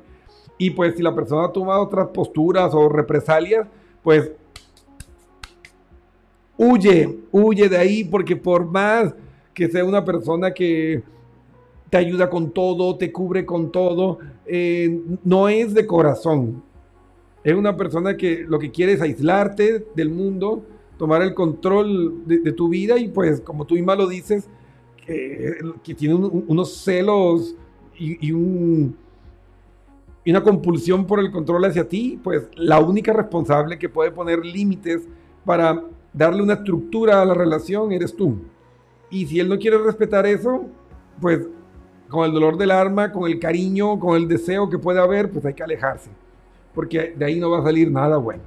Y 0.59 0.69
pues 0.69 0.95
si 0.95 1.01
la 1.01 1.15
persona 1.15 1.51
toma 1.51 1.79
otras 1.79 2.09
posturas 2.09 2.71
o 2.75 2.87
represalias, 2.87 3.67
pues 4.03 4.31
huye, 6.57 7.21
huye 7.31 7.67
de 7.67 7.77
ahí, 7.77 8.03
porque 8.03 8.35
por 8.35 8.65
más 8.65 9.15
que 9.51 9.67
sea 9.67 9.83
una 9.83 10.05
persona 10.05 10.53
que 10.53 11.01
te 11.89 11.97
ayuda 11.97 12.29
con 12.29 12.51
todo, 12.51 12.97
te 12.97 13.11
cubre 13.11 13.47
con 13.47 13.71
todo, 13.71 14.19
eh, 14.45 15.01
no 15.23 15.49
es 15.49 15.73
de 15.73 15.87
corazón. 15.87 16.61
Es 17.45 17.53
una 17.53 17.77
persona 17.77 18.17
que 18.17 18.43
lo 18.47 18.57
que 18.57 18.71
quiere 18.71 18.93
es 18.93 19.01
aislarte 19.01 19.85
del 19.95 20.09
mundo, 20.09 20.65
tomar 20.97 21.21
el 21.21 21.35
control 21.35 22.23
de, 22.25 22.51
tu 22.51 22.69
vida 22.69 22.97
y 22.97 23.07
pues 23.07 23.39
como 23.39 23.65
tú 23.65 23.75
misma 23.75 23.93
lo 23.93 24.07
dices, 24.07 24.49
que, 25.05 25.55
tiene 25.95 26.15
unos 26.15 26.77
celos 26.77 27.55
y, 27.99 28.29
y 28.29 28.31
una 28.31 28.95
compulsión 30.41 31.05
por 31.05 31.19
el 31.19 31.29
control 31.29 31.65
hacia 31.65 31.87
ti, 31.87 32.19
pues 32.23 32.47
la 32.55 32.79
única 32.79 33.13
responsable 33.13 33.77
que 33.77 33.89
puede 33.89 34.09
poner 34.09 34.43
límites 34.43 35.07
para 35.45 35.83
darle 36.11 36.41
una 36.41 36.53
estructura 36.53 37.21
a 37.21 37.25
la 37.25 37.35
relación 37.35 37.91
eres 37.91 38.15
tú. 38.15 38.39
Y 39.11 39.27
si 39.27 39.39
él 39.39 39.49
no 39.49 39.59
quiere 39.59 39.77
respetar 39.77 40.25
eso, 40.25 40.65
pues 41.21 41.47
con 42.09 42.25
el 42.25 42.31
dolor 42.31 42.57
del 42.57 42.71
arma, 42.71 43.11
con 43.11 43.29
el 43.29 43.39
cariño, 43.39 43.99
con 43.99 44.17
el 44.17 44.27
deseo 44.27 44.67
que 44.67 44.79
puede 44.79 44.99
haber, 44.99 45.29
pues 45.29 45.45
hay 45.45 45.53
que 45.53 45.61
alejarse. 45.61 46.09
Porque 46.75 47.15
de 47.17 47.25
ahí 47.25 47.39
no 47.39 47.49
va 47.49 47.59
a 47.59 47.63
salir 47.63 47.89
nada 47.89 48.17
bueno. 48.17 48.43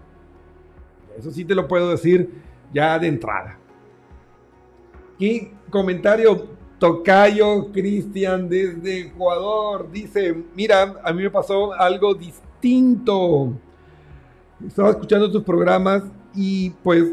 Eso 1.18 1.32
sí 1.32 1.44
te 1.44 1.54
lo 1.54 1.66
puedo 1.66 1.90
decir 1.90 2.30
ya 2.73 2.99
de 2.99 3.08
entrada. 3.08 3.58
Y 5.18 5.49
comentario 5.70 6.47
Tocayo 6.78 7.73
Cristian 7.73 8.49
desde 8.49 9.00
Ecuador 9.00 9.90
dice, 9.90 10.44
mira, 10.54 11.00
a 11.02 11.12
mí 11.12 11.23
me 11.25 11.30
pasó 11.30 11.73
algo 11.73 12.14
distinto. 12.14 13.52
Estaba 14.64 14.90
escuchando 14.90 15.30
tus 15.30 15.42
programas 15.42 16.04
y 16.35 16.70
pues 16.70 17.12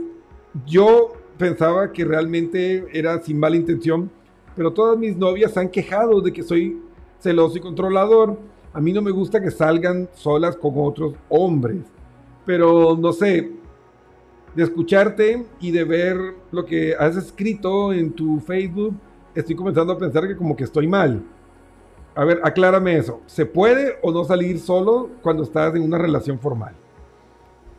yo 0.66 1.14
pensaba 1.38 1.92
que 1.92 2.06
realmente 2.06 2.86
era 2.94 3.22
sin 3.22 3.40
mala 3.40 3.56
intención, 3.56 4.12
pero 4.56 4.72
todas 4.72 4.98
mis 4.98 5.18
novias 5.18 5.54
se 5.54 5.60
han 5.60 5.70
quejado 5.70 6.22
de 6.22 6.32
que 6.32 6.44
soy 6.44 6.80
celoso 7.20 7.58
y 7.58 7.62
controlador. 7.62 8.38
A 8.76 8.82
mí 8.82 8.92
no 8.92 9.02
me 9.02 9.12
gusta 9.12 9.42
que 9.42 9.52
salgan 9.52 10.10
solas 10.16 10.58
con 10.58 10.74
otros 10.76 11.16
hombres, 11.30 11.86
pero 12.46 12.98
no 13.00 13.14
sé, 13.14 13.54
de 14.54 14.64
escucharte 14.64 15.46
y 15.62 15.72
de 15.72 15.86
ver 15.86 16.18
lo 16.52 16.66
que 16.66 16.94
has 16.94 17.16
escrito 17.16 17.94
en 17.94 18.12
tu 18.12 18.42
Facebook, 18.42 18.94
estoy 19.34 19.56
comenzando 19.56 19.94
a 19.94 19.98
pensar 19.98 20.28
que 20.28 20.36
como 20.36 20.58
que 20.58 20.66
estoy 20.66 20.88
mal. 20.88 21.24
A 22.16 22.26
ver, 22.26 22.42
aclárame 22.44 22.98
eso. 22.98 23.22
¿Se 23.28 23.46
puede 23.46 23.96
o 24.02 24.12
no 24.12 24.26
salir 24.26 24.60
solo 24.60 25.10
cuando 25.22 25.44
estás 25.44 25.74
en 25.74 25.82
una 25.82 25.98
relación 25.98 26.38
formal? 26.38 26.76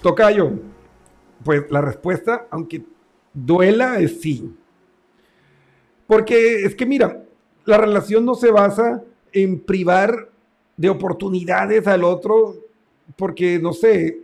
Tocayo, 0.00 0.50
pues 1.44 1.70
la 1.70 1.82
respuesta, 1.82 2.46
aunque 2.50 2.82
duela, 3.34 3.98
es 3.98 4.22
sí. 4.22 4.50
Porque 6.06 6.64
es 6.64 6.74
que 6.74 6.86
mira, 6.86 7.22
la 7.66 7.76
relación 7.76 8.24
no 8.24 8.34
se 8.34 8.50
basa 8.50 9.02
en 9.34 9.60
privar 9.60 10.30
de 10.76 10.90
oportunidades 10.90 11.86
al 11.86 12.04
otro 12.04 12.54
porque, 13.16 13.58
no 13.58 13.72
sé, 13.72 14.20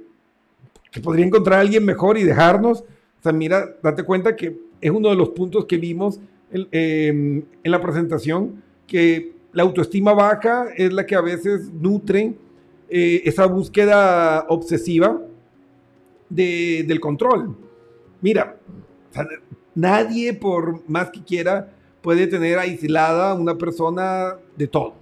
que 0.90 1.00
podría 1.00 1.24
encontrar 1.24 1.58
a 1.58 1.62
alguien 1.62 1.84
mejor 1.84 2.18
y 2.18 2.24
dejarnos. 2.24 2.80
O 2.80 3.22
sea, 3.22 3.32
mira, 3.32 3.76
date 3.82 4.02
cuenta 4.04 4.36
que 4.36 4.58
es 4.80 4.90
uno 4.90 5.10
de 5.10 5.16
los 5.16 5.30
puntos 5.30 5.64
que 5.64 5.78
vimos 5.78 6.20
em, 6.50 7.42
en, 7.62 7.70
la 7.70 7.80
presentación, 7.80 8.62
que 8.86 9.32
la 9.52 9.62
autoestima 9.62 10.12
baja 10.12 10.66
es 10.76 10.92
la 10.92 11.06
que 11.06 11.14
a 11.14 11.20
veces 11.20 11.72
nutre 11.72 12.34
eh, 12.90 13.22
esa 13.24 13.46
búsqueda 13.46 14.44
obsesiva 14.48 15.20
del 16.28 16.98
control. 17.00 17.54
Mira, 18.20 18.56
nadie 19.74 20.32
por 20.32 20.88
más 20.88 21.10
que 21.10 21.22
quiera 21.22 21.70
puede 22.00 22.26
tener 22.26 22.58
aislada 22.58 23.30
a 23.30 23.34
una 23.34 23.56
persona 23.56 24.36
de 24.56 24.66
todo. 24.66 25.01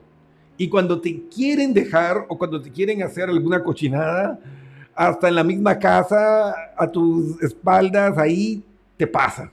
Y 0.61 0.69
cuando 0.69 1.01
te 1.01 1.23
quieren 1.35 1.73
dejar 1.73 2.27
o 2.29 2.37
cuando 2.37 2.61
te 2.61 2.71
quieren 2.71 3.03
hacer 3.03 3.31
alguna 3.31 3.63
cochinada, 3.63 4.39
hasta 4.95 5.29
en 5.29 5.37
la 5.37 5.43
misma 5.43 5.79
casa, 5.79 6.55
a 6.77 6.87
tus 6.87 7.43
espaldas, 7.43 8.19
ahí 8.19 8.63
te 8.99 9.07
pasa. 9.07 9.51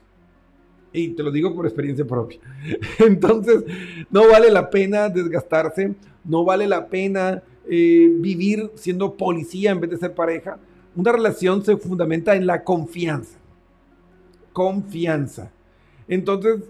Y 0.92 1.08
te 1.14 1.22
lo 1.22 1.30
digo 1.30 1.54
por 1.54 1.64
experiencia 1.64 2.06
propia. 2.06 2.40
Entonces, 2.98 3.64
no 4.10 4.28
vale 4.28 4.50
la 4.50 4.68
pena 4.68 5.08
desgastarse, 5.08 5.94
no 6.24 6.44
vale 6.44 6.66
la 6.66 6.88
pena 6.88 7.42
eh, 7.66 8.10
vivir 8.16 8.70
siendo 8.74 9.16
policía 9.16 9.70
en 9.70 9.80
vez 9.80 9.88
de 9.88 9.96
ser 9.96 10.14
pareja. 10.14 10.58
Una 10.94 11.12
relación 11.12 11.64
se 11.64 11.78
fundamenta 11.78 12.36
en 12.36 12.46
la 12.46 12.62
confianza. 12.62 13.38
Confianza. 14.52 15.50
Entonces, 16.06 16.60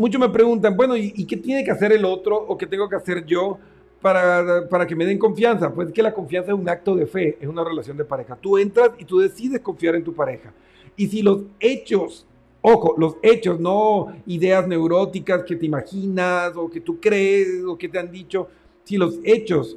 muchos 0.00 0.18
me 0.18 0.30
preguntan, 0.30 0.76
bueno, 0.76 0.96
¿y, 0.96 1.24
qué 1.26 1.36
tiene 1.36 1.62
que 1.62 1.70
hacer 1.70 1.92
el 1.92 2.06
otro 2.06 2.34
o 2.36 2.56
qué 2.56 2.66
tengo 2.66 2.88
que 2.88 2.96
hacer 2.96 3.24
yo 3.26 3.58
para, 4.00 4.86
que 4.86 4.96
me 4.96 5.04
den 5.04 5.18
confianza? 5.18 5.72
Pues 5.72 5.92
que 5.92 6.02
la 6.02 6.14
confianza 6.14 6.52
es 6.52 6.58
un 6.58 6.68
acto 6.68 6.96
de 6.96 7.06
fe, 7.06 7.36
es 7.38 7.46
una 7.46 7.62
relación 7.62 7.98
de 7.98 8.04
pareja. 8.04 8.34
Tú 8.34 8.56
entras 8.56 8.92
y 8.98 9.04
tú 9.04 9.18
decides 9.18 9.60
confiar 9.60 9.94
en 9.94 10.02
tu 10.02 10.14
pareja. 10.14 10.54
Y 10.96 11.06
si 11.06 11.22
los 11.22 11.42
hechos, 11.60 12.26
ojo, 12.62 12.94
los 12.96 13.16
hechos, 13.22 13.60
no 13.60 14.06
ideas 14.26 14.66
neuróticas 14.66 15.44
que 15.44 15.56
te 15.56 15.66
imaginas 15.66 16.56
o 16.56 16.70
que 16.70 16.80
tú 16.80 16.98
crees 16.98 17.62
o 17.64 17.76
que 17.76 17.88
te 17.88 17.98
han 17.98 18.10
dicho, 18.10 18.48
si 18.84 18.96
los 18.96 19.18
hechos 19.22 19.76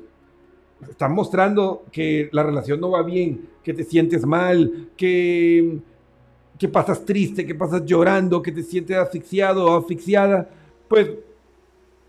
están 0.89 1.13
mostrando 1.13 1.83
que 1.91 2.29
la 2.31 2.43
relación 2.43 2.79
no 2.79 2.91
va 2.91 3.03
bien, 3.03 3.49
que 3.61 3.73
te 3.73 3.83
sientes 3.83 4.25
mal, 4.25 4.89
que, 4.95 5.79
que 6.57 6.67
pasas 6.67 7.03
triste, 7.03 7.45
que 7.45 7.55
pasas 7.55 7.83
llorando, 7.85 8.41
que 8.41 8.51
te 8.51 8.63
sientes 8.63 8.95
asfixiado 8.97 9.65
o 9.65 9.77
asfixiada, 9.77 10.49
pues 10.87 11.09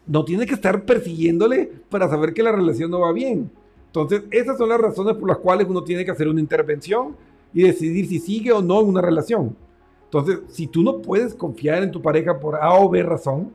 no 0.06 0.24
tiene 0.24 0.46
que 0.46 0.54
estar 0.54 0.84
persiguiéndole 0.84 1.70
para 1.88 2.08
saber 2.08 2.34
que 2.34 2.42
la 2.42 2.52
relación 2.52 2.90
no 2.90 3.00
va 3.00 3.12
bien. 3.12 3.50
Entonces, 3.86 4.22
esas 4.30 4.58
son 4.58 4.68
las 4.68 4.80
razones 4.80 5.16
por 5.16 5.28
las 5.28 5.38
cuales 5.38 5.66
uno 5.68 5.82
tiene 5.84 6.04
que 6.04 6.10
hacer 6.10 6.28
una 6.28 6.40
intervención 6.40 7.16
y 7.52 7.62
decidir 7.62 8.06
si 8.06 8.18
sigue 8.18 8.52
o 8.52 8.60
no 8.60 8.80
una 8.80 9.00
relación. 9.00 9.56
Entonces, 10.06 10.40
si 10.48 10.66
tú 10.66 10.82
no 10.82 11.00
puedes 11.00 11.34
confiar 11.34 11.82
en 11.82 11.90
tu 11.90 12.02
pareja 12.02 12.38
por 12.38 12.56
A 12.56 12.74
o 12.74 12.88
B 12.88 13.02
razón, 13.02 13.52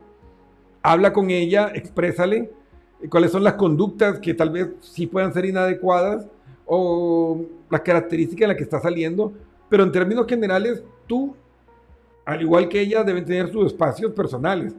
habla 0.82 1.12
con 1.12 1.30
ella, 1.30 1.70
exprésale 1.74 2.50
cuáles 3.08 3.32
son 3.32 3.44
las 3.44 3.54
conductas 3.54 4.18
que 4.18 4.34
tal 4.34 4.50
vez 4.50 4.68
sí 4.80 5.06
puedan 5.06 5.32
ser 5.32 5.44
inadecuadas 5.44 6.26
o 6.66 7.42
las 7.70 7.80
características 7.80 8.42
en 8.42 8.48
las 8.48 8.56
que 8.56 8.64
está 8.64 8.80
saliendo, 8.80 9.32
pero 9.70 9.84
en 9.84 9.92
términos 9.92 10.26
generales, 10.26 10.82
tú, 11.06 11.34
al 12.26 12.42
igual 12.42 12.68
que 12.68 12.80
ella, 12.80 13.02
deben 13.02 13.24
tener 13.24 13.50
sus 13.50 13.68
espacios 13.68 14.12
personales 14.12 14.74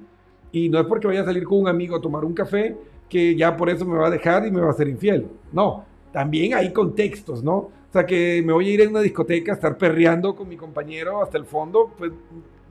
y 0.52 0.70
no 0.70 0.80
es 0.80 0.86
porque 0.86 1.08
vaya 1.08 1.22
a 1.22 1.26
salir 1.26 1.46
con 1.46 1.62
un 1.62 1.68
amigo 1.68 1.96
a 1.96 2.02
tomar 2.02 2.24
un 2.24 2.34
café 2.34 2.78
que 3.10 3.36
ya 3.36 3.58
por 3.58 3.70
eso 3.70 3.86
me 3.86 3.98
va 3.98 4.08
a 4.08 4.12
dejar 4.12 4.46
y 4.46 4.52
me 4.52 4.62
va 4.62 4.70
a 4.70 4.74
ser 4.74 4.88
infiel. 4.88 5.28
No, 5.52 5.86
también 6.12 6.54
hay 6.54 6.72
contextos, 6.72 7.44
¿no? 7.44 7.56
O 7.56 7.94
sea, 7.94 8.06
que 8.06 8.44
me 8.46 8.54
voy 8.54 8.70
a 8.70 8.74
ir 8.74 8.82
en 8.82 8.90
una 8.90 9.02
discoteca 9.02 9.54
a 9.54 9.56
estar 9.56 9.78
perreando 9.78 10.36
con 10.36 10.48
mi 10.48 10.56
compañero 10.56 11.22
hasta 11.22 11.38
el 11.38 11.46
fondo, 11.46 11.92
pues 11.98 12.12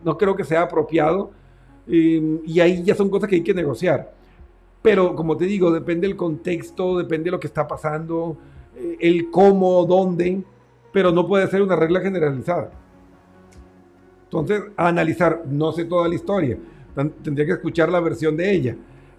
no 0.05 0.17
creo 0.17 0.37
que 0.37 0.45
sea 0.45 0.63
apropiado. 0.63 1.33
y 1.87 2.61
ahí 2.61 2.83
ya 2.85 2.95
son 2.95 3.11
cosas 3.11 3.29
que 3.29 3.37
hay 3.37 3.43
que 3.43 3.55
negociar. 3.55 4.15
Pero 4.83 5.15
como 5.15 5.37
te 5.37 5.45
digo, 5.45 5.71
depende 5.71 6.07
del 6.07 6.17
contexto, 6.17 6.97
depende 6.97 7.25
de 7.25 7.31
lo 7.33 7.41
que 7.41 7.47
está 7.47 7.67
pasando, 7.67 8.37
eh, 8.77 8.97
el 9.01 9.31
cómo, 9.31 9.85
dónde, 9.85 10.43
pero 10.93 11.13
no 11.13 11.27
puede 11.27 11.47
ser 11.49 11.63
una 11.63 11.77
regla 11.77 12.01
generalizada. 12.01 12.71
Entonces, 14.25 14.63
analizar, 14.77 15.43
no 15.47 15.73
sé 15.73 15.85
toda 15.85 16.09
la 16.09 16.15
historia, 16.15 16.57
tendría 17.23 17.47
que 17.47 17.53
escuchar 17.53 17.91
la 17.91 18.01
versión 18.01 18.37
de 18.37 18.51
ella. 18.51 18.77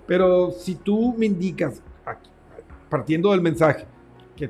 Pero 0.08 0.52
si 0.52 0.76
tú 0.76 1.14
me 1.18 1.26
indicas, 1.26 1.82
partiendo 2.90 3.32
del 3.32 3.42
mensaje, 3.42 3.86
que 4.36 4.50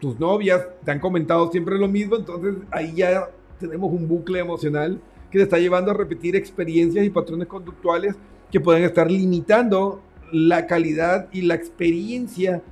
tus 0.00 0.18
novias 0.18 0.66
te 0.84 0.90
han 0.90 1.00
comentado 1.00 1.50
siempre 1.50 1.78
lo 1.78 1.88
mismo, 1.88 2.16
entonces 2.16 2.56
ahí 2.70 2.94
ya 2.94 3.28
tenemos 3.58 3.92
un 3.92 4.08
bucle 4.08 4.38
emocional 4.38 5.00
que 5.30 5.38
te 5.38 5.44
está 5.44 5.58
llevando 5.58 5.90
a 5.90 5.94
repetir 5.94 6.36
experiencias 6.36 7.04
y 7.04 7.10
patrones 7.10 7.48
conductuales 7.48 8.16
que 8.50 8.60
pueden 8.60 8.84
estar 8.84 9.10
limitando 9.10 10.00
la 10.32 10.66
calidad 10.66 11.28
y 11.32 11.42
la 11.42 11.54
experiencia 11.54 12.62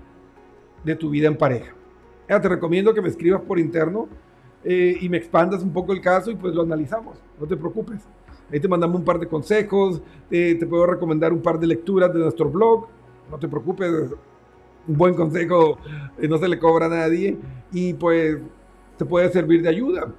de 0.84 0.96
tu 0.96 1.10
vida 1.10 1.28
en 1.28 1.36
pareja. 1.36 1.75
Te 2.26 2.48
recomiendo 2.48 2.92
que 2.92 3.00
me 3.00 3.08
escribas 3.08 3.40
por 3.42 3.58
interno 3.58 4.08
eh, 4.64 4.96
y 5.00 5.08
me 5.08 5.16
expandas 5.16 5.62
un 5.62 5.72
poco 5.72 5.92
el 5.92 6.00
caso 6.00 6.30
y 6.30 6.36
pues 6.36 6.54
lo 6.54 6.62
analizamos, 6.62 7.18
no 7.38 7.46
te 7.46 7.56
preocupes. 7.56 8.02
Ahí 8.52 8.60
te 8.60 8.68
mandamos 8.68 8.98
un 8.98 9.04
par 9.04 9.18
de 9.18 9.26
consejos, 9.26 10.00
te 10.30 10.66
puedo 10.66 10.86
recomendar 10.86 11.32
un 11.32 11.42
par 11.42 11.58
de 11.58 11.66
lecturas 11.66 12.12
de 12.12 12.20
nuestro 12.20 12.48
blog, 12.48 12.86
no 13.30 13.38
te 13.38 13.48
preocupes, 13.48 14.12
un 14.86 14.96
buen 14.96 15.14
consejo 15.14 15.78
eh, 16.18 16.28
no 16.28 16.38
se 16.38 16.48
le 16.48 16.58
cobra 16.58 16.86
a 16.86 16.88
nadie 16.88 17.36
y 17.72 17.94
pues 17.94 18.38
te 18.96 19.04
puede 19.04 19.30
servir 19.30 19.62
de 19.62 19.68
ayuda. 19.68 20.12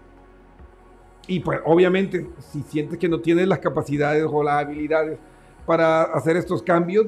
Y 1.28 1.40
pues 1.40 1.60
obviamente 1.66 2.28
si 2.52 2.62
sientes 2.64 2.98
que 2.98 3.10
no 3.10 3.20
tienes 3.20 3.48
las 3.48 3.60
capacidades 3.60 4.26
o 4.30 4.44
las 4.44 4.64
habilidades 4.64 5.20
para 5.66 6.04
hacer 6.04 6.38
estos 6.38 6.62
cambios, 6.62 7.08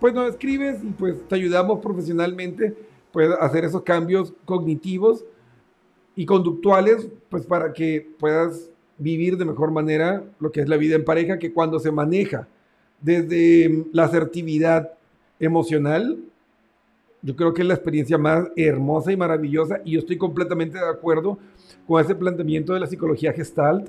pues 0.00 0.14
nos 0.14 0.30
escribes 0.30 0.82
y 0.82 0.88
pues 0.88 1.26
te 1.28 1.34
ayudamos 1.34 1.80
profesionalmente 1.80 2.74
pues, 3.12 3.30
a 3.30 3.44
hacer 3.44 3.64
esos 3.64 3.82
cambios 3.82 4.32
cognitivos 4.44 5.24
y 6.16 6.26
conductuales, 6.26 7.08
pues 7.28 7.46
para 7.46 7.72
que 7.72 8.10
puedas 8.18 8.70
vivir 8.98 9.36
de 9.36 9.44
mejor 9.44 9.70
manera 9.70 10.24
lo 10.40 10.50
que 10.50 10.60
es 10.60 10.68
la 10.68 10.76
vida 10.76 10.96
en 10.96 11.04
pareja, 11.04 11.38
que 11.38 11.52
cuando 11.52 11.78
se 11.78 11.92
maneja. 11.92 12.48
Desde 13.00 13.86
la 13.92 14.04
asertividad 14.04 14.92
emocional, 15.38 16.18
yo 17.22 17.36
creo 17.36 17.52
que 17.52 17.62
es 17.62 17.68
la 17.68 17.74
experiencia 17.74 18.18
más 18.18 18.48
hermosa 18.56 19.12
y 19.12 19.16
maravillosa 19.16 19.80
y 19.84 19.92
yo 19.92 20.00
estoy 20.00 20.16
completamente 20.16 20.78
de 20.78 20.88
acuerdo 20.88 21.38
con 21.86 22.02
ese 22.02 22.14
planteamiento 22.14 22.74
de 22.74 22.80
la 22.80 22.86
psicología 22.86 23.32
gestalt 23.32 23.88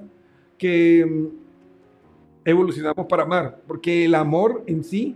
que 0.58 1.06
mm, 1.06 1.28
evolucionamos 2.46 3.06
para 3.08 3.24
amar, 3.24 3.62
porque 3.68 4.06
el 4.06 4.16
amor 4.16 4.64
en 4.66 4.84
sí 4.84 5.16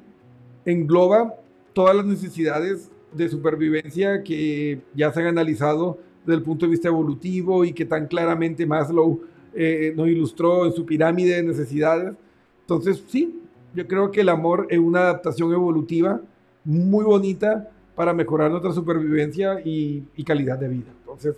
engloba 0.65 1.35
todas 1.73 1.95
las 1.95 2.05
necesidades 2.05 2.91
de 3.15 3.29
supervivencia 3.29 4.23
que 4.23 4.81
ya 4.95 5.11
se 5.11 5.21
han 5.21 5.27
analizado 5.27 5.99
desde 6.25 6.37
el 6.37 6.43
punto 6.43 6.65
de 6.65 6.71
vista 6.71 6.87
evolutivo 6.87 7.65
y 7.65 7.73
que 7.73 7.85
tan 7.85 8.07
claramente 8.07 8.65
Maslow 8.65 9.21
eh, 9.53 9.93
nos 9.95 10.07
ilustró 10.07 10.65
en 10.65 10.73
su 10.73 10.85
pirámide 10.85 11.35
de 11.35 11.43
necesidades. 11.43 12.13
Entonces, 12.61 13.03
sí, 13.07 13.41
yo 13.75 13.87
creo 13.87 14.11
que 14.11 14.21
el 14.21 14.29
amor 14.29 14.67
es 14.69 14.79
una 14.79 15.01
adaptación 15.01 15.51
evolutiva 15.53 16.21
muy 16.63 17.03
bonita 17.03 17.69
para 17.95 18.13
mejorar 18.13 18.49
nuestra 18.49 18.71
supervivencia 18.71 19.61
y, 19.63 20.03
y 20.15 20.23
calidad 20.23 20.57
de 20.57 20.67
vida. 20.69 20.91
Entonces, 20.99 21.35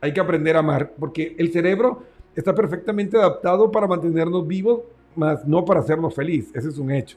hay 0.00 0.12
que 0.12 0.20
aprender 0.20 0.56
a 0.56 0.60
amar, 0.60 0.94
porque 0.98 1.36
el 1.38 1.52
cerebro 1.52 2.02
está 2.34 2.54
perfectamente 2.54 3.16
adaptado 3.16 3.70
para 3.70 3.86
mantenernos 3.86 4.46
vivos, 4.46 4.80
más 5.14 5.46
no 5.46 5.64
para 5.64 5.80
hacernos 5.80 6.14
feliz. 6.14 6.50
Ese 6.54 6.70
es 6.70 6.78
un 6.78 6.90
hecho. 6.90 7.16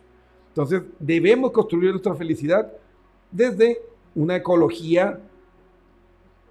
Entonces, 0.49 0.84
debemos 0.99 1.51
construir 1.51 1.91
nuestra 1.91 2.13
felicidad 2.15 2.71
desde 3.36 3.82
una 4.15 4.38
ecología, 4.38 5.19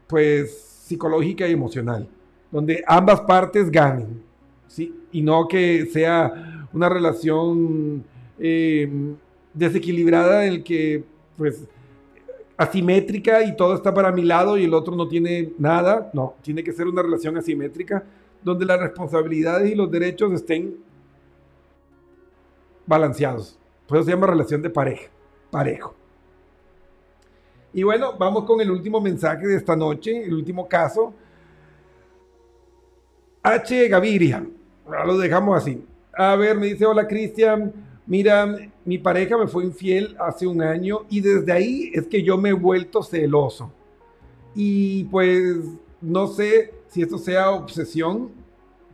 pues, 0.07 0.53
psicológica 0.85 1.49
y 1.49 1.53
emocional, 1.53 2.09
donde 2.51 2.85
ambas 2.87 3.23
partes 3.23 3.71
ganen, 3.71 4.23
¿sí? 4.69 4.95
Y 5.11 5.23
no 5.23 5.49
que 5.49 5.87
sea 5.87 6.69
una 6.75 6.89
relación 6.91 8.05
eh, 8.39 9.15
desequilibrada 9.55 10.45
en 10.45 10.53
el 10.53 10.65
que, 10.65 11.05
pues, 11.39 11.67
asimétrica 12.57 13.43
y 13.45 13.57
todo 13.57 13.75
está 13.75 13.95
para 13.95 14.13
mi 14.13 14.23
lado 14.23 14.59
y 14.59 14.65
el 14.65 14.75
otro 14.75 14.95
no 14.95 15.09
tiene 15.09 15.53
nada. 15.59 16.11
No, 16.13 16.35
tiene 16.43 16.63
que 16.63 16.73
ser 16.73 16.87
una 16.87 17.03
relación 17.03 17.37
asimétrica 17.37 18.05
donde 18.43 18.67
las 18.67 18.79
responsabilidades 18.79 19.73
y 19.73 19.75
los 19.75 19.91
derechos 19.91 20.33
estén 20.33 20.77
balanceados. 22.87 23.59
Por 23.87 23.99
eso 23.99 24.05
se 24.05 24.11
llama 24.13 24.27
relación 24.27 24.61
de 24.61 24.71
pareja, 24.71 25.09
parejo. 25.51 25.95
Y 27.75 27.83
bueno, 27.83 28.15
vamos 28.17 28.45
con 28.45 28.61
el 28.61 28.71
último 28.71 29.01
mensaje 29.01 29.49
de 29.49 29.57
esta 29.57 29.75
noche, 29.75 30.25
el 30.25 30.33
último 30.33 30.69
caso. 30.69 31.13
H. 33.43 33.89
Gaviria, 33.89 34.47
lo 35.05 35.19
dejamos 35.19 35.59
así. 35.59 35.85
A 36.17 36.37
ver, 36.37 36.57
me 36.57 36.69
dice, 36.69 36.87
hola 36.87 37.09
Cristian, 37.09 37.73
mira, 38.07 38.57
mi 38.85 38.99
pareja 38.99 39.37
me 39.37 39.49
fue 39.49 39.65
infiel 39.65 40.17
hace 40.21 40.47
un 40.47 40.63
año 40.63 41.01
y 41.11 41.21
desde 41.21 41.51
ahí 41.51 41.91
es 41.93 42.07
que 42.07 42.23
yo 42.23 42.39
me 42.39 42.51
he 42.51 42.53
vuelto 42.53 43.03
celoso. 43.03 43.73
Y 44.55 45.05
pues 45.05 45.57
no 46.01 46.29
sé 46.29 46.73
si 46.87 47.03
esto 47.03 47.19
sea 47.19 47.51
obsesión, 47.51 48.31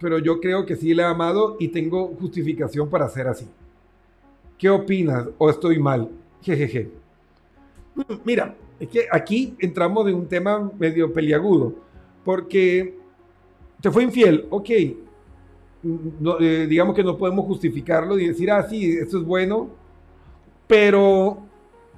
pero 0.01 0.19
yo 0.19 0.41
creo 0.41 0.65
que 0.65 0.75
sí 0.75 0.95
le 0.95 1.03
he 1.03 1.07
amado 1.07 1.59
y 1.61 1.69
tengo 1.69 2.15
justificación 2.19 2.89
para 2.89 3.11
ser 3.11 3.29
así. 3.29 3.47
¿Qué 4.57 4.71
opinas? 4.71 5.27
¿O 5.37 5.51
estoy 5.51 5.79
mal? 5.79 6.09
Jejeje. 6.41 6.91
Mira, 8.25 8.57
es 8.81 8.89
que 8.89 9.07
aquí 9.13 9.55
entramos 9.59 10.09
en 10.09 10.15
un 10.15 10.27
tema 10.27 10.71
medio 10.79 11.13
peliagudo, 11.13 11.75
porque 12.25 12.97
te 13.81 13.91
fue 13.91 14.03
infiel, 14.03 14.47
ok. 14.49 14.71
Eh, 14.71 16.67
digamos 16.69 16.95
que 16.95 17.05
no 17.05 17.17
podemos 17.17 17.45
justificarlo 17.45 18.19
y 18.19 18.29
decir, 18.29 18.51
ah, 18.51 18.63
sí, 18.63 18.91
esto 18.93 19.19
es 19.19 19.25
bueno, 19.25 19.69
pero 20.67 21.39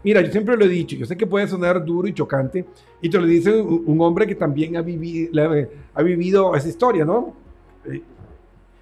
mira, 0.03 0.21
yo 0.23 0.33
siempre 0.33 0.57
lo 0.57 0.65
he 0.65 0.69
dicho, 0.69 0.97
yo 0.97 1.07
sé 1.07 1.17
que 1.17 1.27
puede 1.27 1.47
sonar 1.47 1.85
duro 1.85 2.09
y 2.09 2.15
chocante, 2.15 2.67
y 3.01 3.09
te 3.09 3.19
lo 3.19 3.27
dice 3.27 3.61
un, 3.61 4.01
hombre 4.01 4.27
que 4.27 4.35
también 4.35 4.77
ha, 4.77 4.83
vivido, 4.83 5.41
ha 5.95 6.03
vivido 6.03 6.57
esa 6.57 6.69
historia, 6.69 7.05
¿no? 7.05 7.35
Eh, 7.85 8.03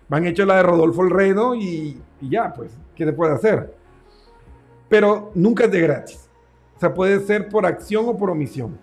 me 0.09 0.17
han 0.17 0.27
hecho 0.27 0.47
la 0.47 0.57
de 0.57 0.63
Rodolfo 0.63 1.05
el 1.05 1.11
Reno 1.11 1.55
y, 1.55 1.99
y 2.23 2.31
ya, 2.31 2.53
pues, 2.55 2.71
¿qué 2.95 3.05
se 3.05 3.13
puede 3.13 3.35
hacer? 3.35 3.75
Pero 4.89 5.33
nunca 5.35 5.65
es 5.65 5.71
de 5.71 5.81
gratis. 5.83 6.30
O 6.81 6.83
sea, 6.83 6.95
puede 6.95 7.21
ser 7.21 7.51
por 7.51 7.67
acción 7.67 8.07
o 8.09 8.17
por 8.17 8.31
omisión. 8.31 8.79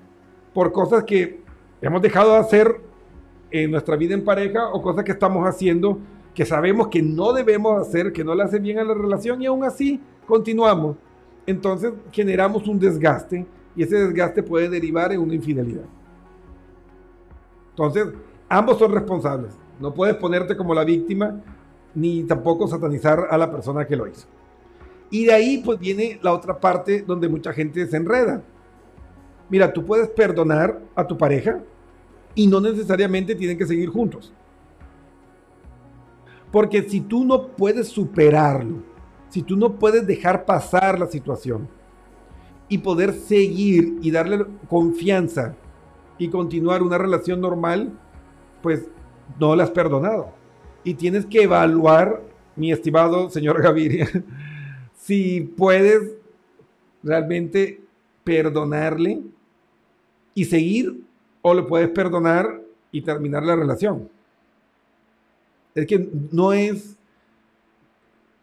Por 0.53 0.71
cosas 0.71 1.03
que 1.03 1.41
hemos 1.81 1.99
dejado 1.99 2.33
de 2.33 2.37
hacer 2.37 2.79
en 3.49 3.71
nuestra 3.71 3.95
vida 3.95 4.13
en 4.13 4.23
pareja 4.23 4.69
o 4.69 4.83
cosas 4.83 5.03
que 5.03 5.13
estamos 5.13 5.47
haciendo 5.47 5.97
que 6.35 6.45
sabemos 6.45 6.89
que 6.89 7.01
no 7.01 7.33
debemos 7.33 7.81
hacer, 7.81 8.13
que 8.13 8.23
no 8.23 8.35
le 8.35 8.43
hace 8.43 8.59
bien 8.59 8.77
a 8.77 8.83
la 8.83 8.93
relación 8.93 9.41
y 9.41 9.47
aún 9.47 9.63
así 9.63 9.99
continuamos. 10.27 10.95
Entonces 11.47 11.91
generamos 12.11 12.67
un 12.67 12.77
desgaste 12.77 13.47
y 13.75 13.81
ese 13.81 13.95
desgaste 13.95 14.43
puede 14.43 14.69
derivar 14.69 15.11
en 15.11 15.19
una 15.19 15.33
infidelidad. 15.33 15.85
Entonces, 17.71 18.09
ambos 18.47 18.77
son 18.77 18.91
responsables. 18.91 19.57
No 19.79 19.91
puedes 19.91 20.17
ponerte 20.17 20.55
como 20.55 20.75
la 20.75 20.83
víctima 20.83 21.41
ni 21.95 22.25
tampoco 22.25 22.67
satanizar 22.67 23.25
a 23.27 23.39
la 23.39 23.49
persona 23.49 23.87
que 23.87 23.95
lo 23.95 24.05
hizo. 24.05 24.27
Y 25.09 25.25
de 25.25 25.33
ahí 25.33 25.61
pues 25.63 25.79
viene 25.79 26.19
la 26.21 26.33
otra 26.33 26.59
parte 26.59 27.01
donde 27.01 27.29
mucha 27.29 27.53
gente 27.53 27.85
se 27.87 27.97
enreda. 27.97 28.43
Mira, 29.49 29.71
tú 29.71 29.85
puedes 29.85 30.09
perdonar 30.09 30.81
a 30.95 31.07
tu 31.07 31.17
pareja 31.17 31.61
y 32.35 32.47
no 32.47 32.59
necesariamente 32.59 33.35
tienen 33.35 33.57
que 33.57 33.65
seguir 33.65 33.89
juntos. 33.89 34.33
Porque 36.51 36.83
si 36.83 37.01
tú 37.01 37.23
no 37.23 37.47
puedes 37.47 37.87
superarlo, 37.87 38.83
si 39.29 39.41
tú 39.41 39.57
no 39.57 39.75
puedes 39.75 40.05
dejar 40.05 40.45
pasar 40.45 40.99
la 40.99 41.07
situación 41.07 41.67
y 42.69 42.77
poder 42.77 43.13
seguir 43.13 43.97
y 44.01 44.11
darle 44.11 44.45
confianza 44.69 45.55
y 46.17 46.29
continuar 46.29 46.83
una 46.83 46.97
relación 46.97 47.41
normal, 47.41 47.91
pues 48.61 48.89
no 49.39 49.55
la 49.55 49.63
has 49.63 49.71
perdonado. 49.71 50.29
Y 50.83 50.93
tienes 50.93 51.25
que 51.25 51.43
evaluar, 51.43 52.21
mi 52.55 52.71
estimado 52.71 53.29
señor 53.29 53.61
Gaviria, 53.61 54.07
si 55.07 55.39
puedes 55.39 56.17
realmente 57.01 57.79
perdonarle 58.25 59.21
y 60.33 60.43
seguir 60.43 61.01
o 61.41 61.53
le 61.53 61.63
puedes 61.63 61.87
perdonar 61.91 62.61
y 62.91 63.01
terminar 63.01 63.43
la 63.43 63.55
relación. 63.55 64.09
Es 65.73 65.85
que 65.85 66.09
no 66.29 66.51
es 66.51 66.97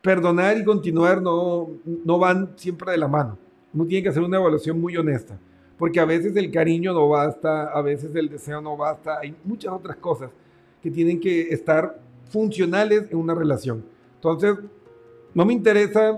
perdonar 0.00 0.56
y 0.56 0.64
continuar, 0.64 1.20
no, 1.20 1.68
no 1.84 2.18
van 2.18 2.54
siempre 2.56 2.92
de 2.92 2.96
la 2.96 3.08
mano. 3.08 3.36
Uno 3.74 3.84
tiene 3.84 4.02
que 4.02 4.08
hacer 4.08 4.22
una 4.22 4.38
evaluación 4.38 4.80
muy 4.80 4.96
honesta, 4.96 5.38
porque 5.76 6.00
a 6.00 6.06
veces 6.06 6.34
el 6.34 6.50
cariño 6.50 6.94
no 6.94 7.10
basta, 7.10 7.64
a 7.64 7.82
veces 7.82 8.14
el 8.14 8.30
deseo 8.30 8.62
no 8.62 8.74
basta, 8.74 9.18
hay 9.18 9.36
muchas 9.44 9.70
otras 9.70 9.98
cosas 9.98 10.30
que 10.82 10.90
tienen 10.90 11.20
que 11.20 11.42
estar 11.42 12.00
funcionales 12.30 13.10
en 13.10 13.18
una 13.18 13.34
relación. 13.34 13.84
Entonces, 14.14 14.56
no 15.34 15.44
me 15.44 15.52
interesa 15.52 16.16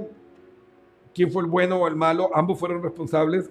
quién 1.17 1.33
fue 1.33 1.43
el 1.43 1.49
bueno 1.49 1.77
o 1.79 1.89
el 1.89 1.97
malo, 1.97 2.29
ambos 2.35 2.59
fueron 2.59 2.83
responsables, 2.83 3.49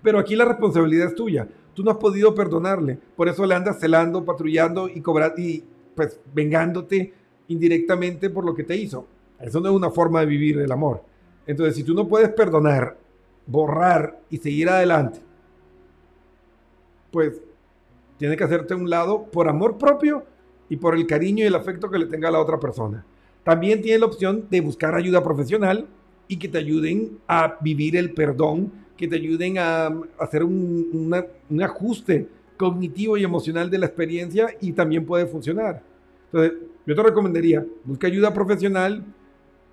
pero 0.00 0.20
aquí 0.20 0.36
la 0.36 0.44
responsabilidad 0.44 1.08
es 1.08 1.14
tuya. 1.16 1.48
Tú 1.74 1.82
no 1.82 1.90
has 1.90 1.96
podido 1.96 2.36
perdonarle, 2.36 3.00
por 3.16 3.28
eso 3.28 3.44
le 3.44 3.56
andas 3.56 3.80
celando, 3.80 4.24
patrullando 4.24 4.88
y 4.88 5.00
cobrando 5.00 5.40
y 5.40 5.64
pues 5.96 6.20
vengándote 6.32 7.12
indirectamente 7.48 8.30
por 8.30 8.44
lo 8.44 8.54
que 8.54 8.62
te 8.62 8.76
hizo. 8.76 9.04
Eso 9.40 9.58
no 9.58 9.70
es 9.70 9.74
una 9.74 9.90
forma 9.90 10.20
de 10.20 10.26
vivir 10.26 10.58
el 10.60 10.70
amor. 10.70 11.02
Entonces, 11.48 11.74
si 11.74 11.82
tú 11.82 11.94
no 11.94 12.06
puedes 12.06 12.28
perdonar, 12.28 12.96
borrar 13.44 14.20
y 14.30 14.36
seguir 14.36 14.68
adelante, 14.68 15.18
pues 17.10 17.42
tiene 18.18 18.36
que 18.36 18.44
hacerte 18.44 18.76
un 18.76 18.88
lado 18.88 19.24
por 19.24 19.48
amor 19.48 19.78
propio 19.78 20.24
y 20.68 20.76
por 20.76 20.94
el 20.94 21.08
cariño 21.08 21.42
y 21.42 21.48
el 21.48 21.56
afecto 21.56 21.90
que 21.90 21.98
le 21.98 22.06
tenga 22.06 22.28
a 22.28 22.32
la 22.32 22.40
otra 22.40 22.60
persona. 22.60 23.04
También 23.42 23.82
tiene 23.82 23.98
la 23.98 24.06
opción 24.06 24.46
de 24.48 24.60
buscar 24.60 24.94
ayuda 24.94 25.24
profesional 25.24 25.88
y 26.32 26.38
que 26.38 26.48
te 26.48 26.56
ayuden 26.56 27.18
a 27.28 27.58
vivir 27.60 27.94
el 27.94 28.14
perdón, 28.14 28.72
que 28.96 29.06
te 29.06 29.16
ayuden 29.16 29.58
a 29.58 29.88
hacer 30.18 30.42
un, 30.42 31.14
ajuste 31.62 32.26
cognitivo 32.56 33.18
y 33.18 33.22
emocional 33.22 33.68
de 33.68 33.76
la 33.76 33.84
experiencia 33.84 34.46
y 34.58 34.72
también 34.72 35.04
puede 35.04 35.26
funcionar. 35.26 35.82
Entonces, 36.26 36.54
yo 36.86 36.94
te 36.94 37.02
recomendaría, 37.02 37.66
busca 37.84 38.06
ayuda 38.06 38.32
profesional 38.32 39.04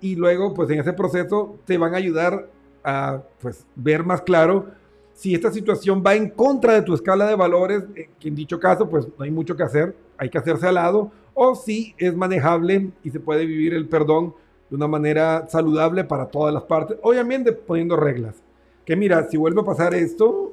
y 0.02 0.16
luego, 0.16 0.52
pues 0.52 0.68
en 0.68 0.80
ese 0.80 0.92
proceso 0.92 1.56
te 1.64 1.78
van 1.78 1.94
a 1.94 1.96
ayudar 1.96 2.50
a 2.84 3.22
pues, 3.40 3.64
ver 3.74 4.04
más 4.04 4.20
claro 4.20 4.66
si 5.14 5.34
esta 5.34 5.50
situación 5.50 6.02
va 6.06 6.14
en 6.14 6.28
contra 6.28 6.74
de 6.74 6.82
tu 6.82 6.92
escala 6.92 7.26
de 7.26 7.36
valores, 7.36 7.84
eh, 7.96 8.10
que 8.20 8.28
en 8.28 8.34
dicho 8.34 8.60
caso, 8.60 8.86
pues 8.86 9.08
no 9.18 9.24
hay 9.24 9.30
mucho 9.30 9.56
que 9.56 9.62
hacer, 9.62 9.96
hay 10.18 10.28
que 10.28 10.36
hacerse 10.36 10.66
al 10.66 10.74
lado, 10.74 11.10
o 11.32 11.54
si 11.54 11.94
es 11.96 12.14
manejable 12.14 12.90
y 13.02 13.08
se 13.08 13.18
puede 13.18 13.46
vivir 13.46 13.72
el 13.72 13.88
perdón 13.88 14.34
de 14.70 14.76
una 14.76 14.86
manera 14.86 15.46
saludable 15.48 16.04
para 16.04 16.26
todas 16.26 16.54
las 16.54 16.62
partes, 16.62 16.96
obviamente 17.02 17.52
poniendo 17.52 17.96
reglas. 17.96 18.36
Que 18.84 18.96
mira, 18.96 19.28
si 19.28 19.36
vuelve 19.36 19.60
a 19.60 19.64
pasar 19.64 19.94
esto, 19.94 20.52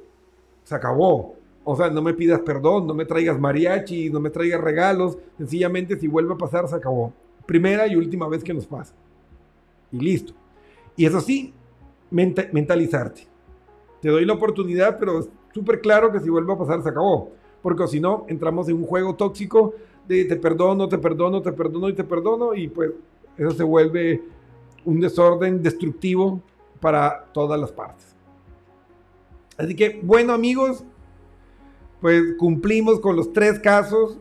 se 0.64 0.76
acabó. 0.76 1.36
O 1.64 1.76
sea, 1.76 1.90
no 1.90 2.02
me 2.02 2.14
pidas 2.14 2.40
perdón, 2.42 2.88
no 2.88 2.94
me 2.94 3.06
traigas 3.06 3.40
mariachi, 3.40 4.10
no 4.10 4.20
me 4.20 4.30
traigas 4.30 4.62
regalos. 4.62 5.18
Sencillamente, 5.38 6.00
si 6.00 6.08
vuelve 6.08 6.34
a 6.34 6.38
pasar, 6.38 6.68
se 6.68 6.76
acabó. 6.76 7.14
Primera 7.46 7.88
y 7.88 7.96
última 7.96 8.28
vez 8.28 8.44
que 8.44 8.54
nos 8.54 8.66
pasa. 8.66 8.94
Y 9.92 10.00
listo. 10.00 10.34
Y 10.96 11.06
eso 11.06 11.22
sí, 11.22 11.54
mentalizarte. 12.10 13.28
Te 14.02 14.10
doy 14.10 14.26
la 14.26 14.34
oportunidad, 14.34 14.98
pero 15.00 15.20
es 15.20 15.30
súper 15.54 15.80
claro 15.82 16.12
que 16.12 16.20
si 16.20 16.30
vuelve 16.30 16.54
a 16.54 16.58
pasar, 16.58 16.82
se 16.82 16.90
acabó. 16.90 17.32
Porque 17.62 17.88
si 17.88 18.00
no, 18.00 18.26
entramos 18.28 18.68
en 18.70 18.78
un 18.78 18.86
juego 18.86 19.16
tóxico 19.16 19.74
de 20.08 20.26
te 20.26 20.38
perdono, 20.38 20.88
te 20.88 20.98
perdono, 20.98 21.42
te 21.42 21.52
perdono 21.52 21.90
y 21.90 21.94
te 21.94 22.04
perdono. 22.04 22.54
Y 22.56 22.68
pues 22.68 22.92
eso 23.38 23.52
se 23.52 23.64
vuelve 23.64 24.24
un 24.86 25.00
desorden 25.00 25.62
destructivo 25.62 26.42
para 26.80 27.26
todas 27.34 27.60
las 27.60 27.72
partes. 27.72 28.16
Así 29.58 29.76
que, 29.76 30.00
bueno 30.04 30.34
amigos, 30.34 30.84
pues 32.02 32.36
cumplimos 32.38 33.00
con 33.00 33.16
los 33.16 33.34
tres 33.34 33.60
casos. 33.60 34.18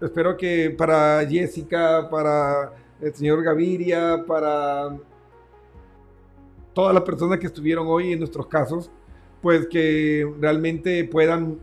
Espero 0.00 0.36
que 0.36 0.70
para 0.70 1.26
Jessica, 1.26 2.08
para 2.10 2.72
el 3.00 3.14
señor 3.14 3.42
Gaviria, 3.42 4.24
para 4.26 4.96
todas 6.72 6.92
las 6.92 7.04
personas 7.04 7.38
que 7.38 7.46
estuvieron 7.46 7.86
hoy 7.86 8.12
en 8.12 8.18
nuestros 8.18 8.46
casos, 8.48 8.90
pues 9.40 9.66
que 9.68 10.28
realmente 10.40 11.04
puedan 11.04 11.58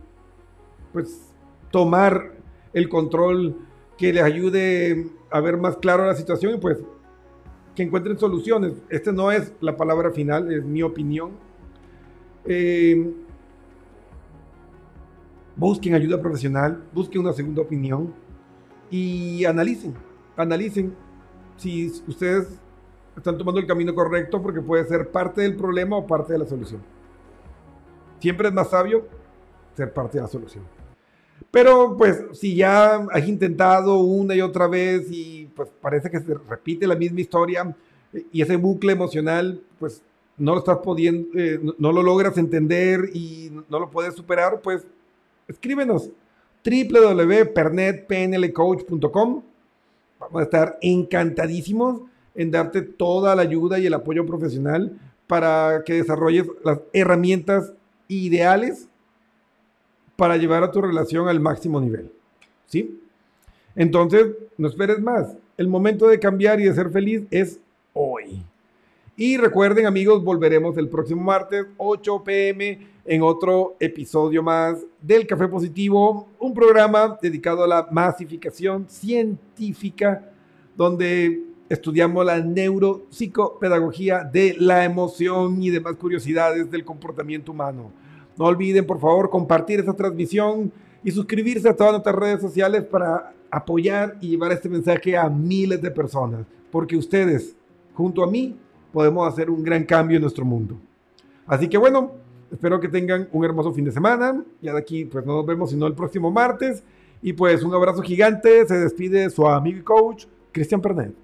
pues 0.92 1.32
tomar 1.70 2.32
el 2.72 2.88
control 2.88 3.56
que 4.02 4.12
les 4.12 4.24
ayude 4.24 5.06
a 5.30 5.40
ver 5.40 5.56
más 5.58 5.76
claro 5.76 6.04
la 6.04 6.16
situación 6.16 6.56
y 6.56 6.58
pues 6.58 6.76
que 7.76 7.84
encuentren 7.84 8.18
soluciones. 8.18 8.72
Esta 8.90 9.12
no 9.12 9.30
es 9.30 9.52
la 9.60 9.76
palabra 9.76 10.10
final, 10.10 10.52
es 10.52 10.64
mi 10.64 10.82
opinión. 10.82 11.30
Eh, 12.44 13.14
busquen 15.54 15.94
ayuda 15.94 16.20
profesional, 16.20 16.82
busquen 16.92 17.20
una 17.20 17.32
segunda 17.32 17.62
opinión 17.62 18.12
y 18.90 19.44
analicen, 19.44 19.94
analicen 20.36 20.92
si 21.56 21.86
ustedes 22.08 22.58
están 23.16 23.38
tomando 23.38 23.60
el 23.60 23.68
camino 23.68 23.94
correcto 23.94 24.42
porque 24.42 24.60
puede 24.60 24.84
ser 24.84 25.12
parte 25.12 25.42
del 25.42 25.54
problema 25.54 25.96
o 25.96 26.08
parte 26.08 26.32
de 26.32 26.40
la 26.40 26.46
solución. 26.46 26.82
Siempre 28.18 28.48
es 28.48 28.54
más 28.54 28.68
sabio 28.68 29.06
ser 29.76 29.94
parte 29.94 30.18
de 30.18 30.22
la 30.22 30.28
solución. 30.28 30.81
Pero 31.52 31.96
pues 31.98 32.24
si 32.32 32.56
ya 32.56 32.96
has 33.12 33.28
intentado 33.28 33.98
una 33.98 34.34
y 34.34 34.40
otra 34.40 34.66
vez 34.66 35.06
y 35.10 35.50
pues 35.54 35.68
parece 35.80 36.10
que 36.10 36.18
se 36.18 36.34
repite 36.48 36.86
la 36.86 36.96
misma 36.96 37.20
historia 37.20 37.76
y 38.32 38.40
ese 38.40 38.56
bucle 38.56 38.92
emocional 38.92 39.60
pues 39.78 40.02
no 40.38 40.54
lo 40.54 40.60
estás 40.60 40.78
pudiendo, 40.78 41.28
eh, 41.38 41.60
no 41.78 41.92
lo 41.92 42.02
logras 42.02 42.38
entender 42.38 43.10
y 43.12 43.52
no 43.68 43.78
lo 43.78 43.90
puedes 43.90 44.14
superar, 44.14 44.62
pues 44.62 44.86
escríbenos 45.46 46.08
www.pernetpnlcoach.com. 46.64 49.42
Vamos 50.18 50.40
a 50.40 50.42
estar 50.42 50.78
encantadísimos 50.80 52.00
en 52.34 52.50
darte 52.50 52.80
toda 52.80 53.36
la 53.36 53.42
ayuda 53.42 53.78
y 53.78 53.84
el 53.86 53.92
apoyo 53.92 54.24
profesional 54.24 54.98
para 55.26 55.82
que 55.84 55.92
desarrolles 55.94 56.46
las 56.64 56.80
herramientas 56.94 57.74
ideales 58.08 58.88
para 60.22 60.36
llevar 60.36 60.62
a 60.62 60.70
tu 60.70 60.80
relación 60.80 61.28
al 61.28 61.40
máximo 61.40 61.80
nivel. 61.80 62.12
¿Sí? 62.66 62.96
Entonces, 63.74 64.28
no 64.56 64.68
esperes 64.68 65.00
más. 65.00 65.36
El 65.56 65.66
momento 65.66 66.06
de 66.06 66.20
cambiar 66.20 66.60
y 66.60 66.64
de 66.66 66.72
ser 66.72 66.90
feliz 66.90 67.24
es 67.28 67.58
hoy. 67.92 68.40
Y 69.16 69.36
recuerden 69.36 69.84
amigos, 69.84 70.22
volveremos 70.22 70.78
el 70.78 70.88
próximo 70.88 71.22
martes 71.22 71.66
8 71.76 72.22
pm 72.22 72.86
en 73.04 73.22
otro 73.22 73.74
episodio 73.80 74.44
más 74.44 74.78
del 75.00 75.26
Café 75.26 75.48
Positivo, 75.48 76.28
un 76.38 76.54
programa 76.54 77.18
dedicado 77.20 77.64
a 77.64 77.66
la 77.66 77.88
masificación 77.90 78.88
científica 78.88 80.30
donde 80.76 81.42
estudiamos 81.68 82.24
la 82.24 82.38
neuropsicopedagogía 82.38 84.22
de 84.22 84.54
la 84.56 84.84
emoción 84.84 85.60
y 85.60 85.70
demás 85.70 85.96
curiosidades 85.96 86.70
del 86.70 86.84
comportamiento 86.84 87.50
humano. 87.50 87.90
No 88.36 88.46
olviden, 88.46 88.86
por 88.86 88.98
favor, 88.98 89.30
compartir 89.30 89.80
esta 89.80 89.94
transmisión 89.94 90.72
y 91.04 91.10
suscribirse 91.10 91.68
a 91.68 91.76
todas 91.76 91.92
nuestras 91.92 92.14
redes 92.14 92.40
sociales 92.40 92.84
para 92.84 93.32
apoyar 93.50 94.16
y 94.20 94.28
llevar 94.30 94.52
este 94.52 94.68
mensaje 94.68 95.16
a 95.16 95.28
miles 95.28 95.82
de 95.82 95.90
personas, 95.90 96.46
porque 96.70 96.96
ustedes, 96.96 97.54
junto 97.94 98.22
a 98.22 98.30
mí, 98.30 98.56
podemos 98.92 99.26
hacer 99.26 99.50
un 99.50 99.62
gran 99.62 99.84
cambio 99.84 100.16
en 100.16 100.22
nuestro 100.22 100.44
mundo. 100.44 100.76
Así 101.46 101.68
que 101.68 101.76
bueno, 101.76 102.12
espero 102.50 102.80
que 102.80 102.88
tengan 102.88 103.28
un 103.32 103.44
hermoso 103.44 103.72
fin 103.72 103.84
de 103.84 103.92
semana. 103.92 104.42
Ya 104.60 104.72
de 104.72 104.78
aquí, 104.78 105.04
pues 105.04 105.26
no 105.26 105.36
nos 105.36 105.46
vemos 105.46 105.70
sino 105.70 105.86
el 105.86 105.94
próximo 105.94 106.30
martes. 106.30 106.82
Y 107.20 107.32
pues 107.32 107.62
un 107.62 107.74
abrazo 107.74 108.02
gigante. 108.02 108.66
Se 108.66 108.78
despide 108.78 109.30
su 109.30 109.46
amigo 109.46 109.78
y 109.78 109.82
coach, 109.82 110.26
Cristian 110.52 110.80
Pernet. 110.80 111.21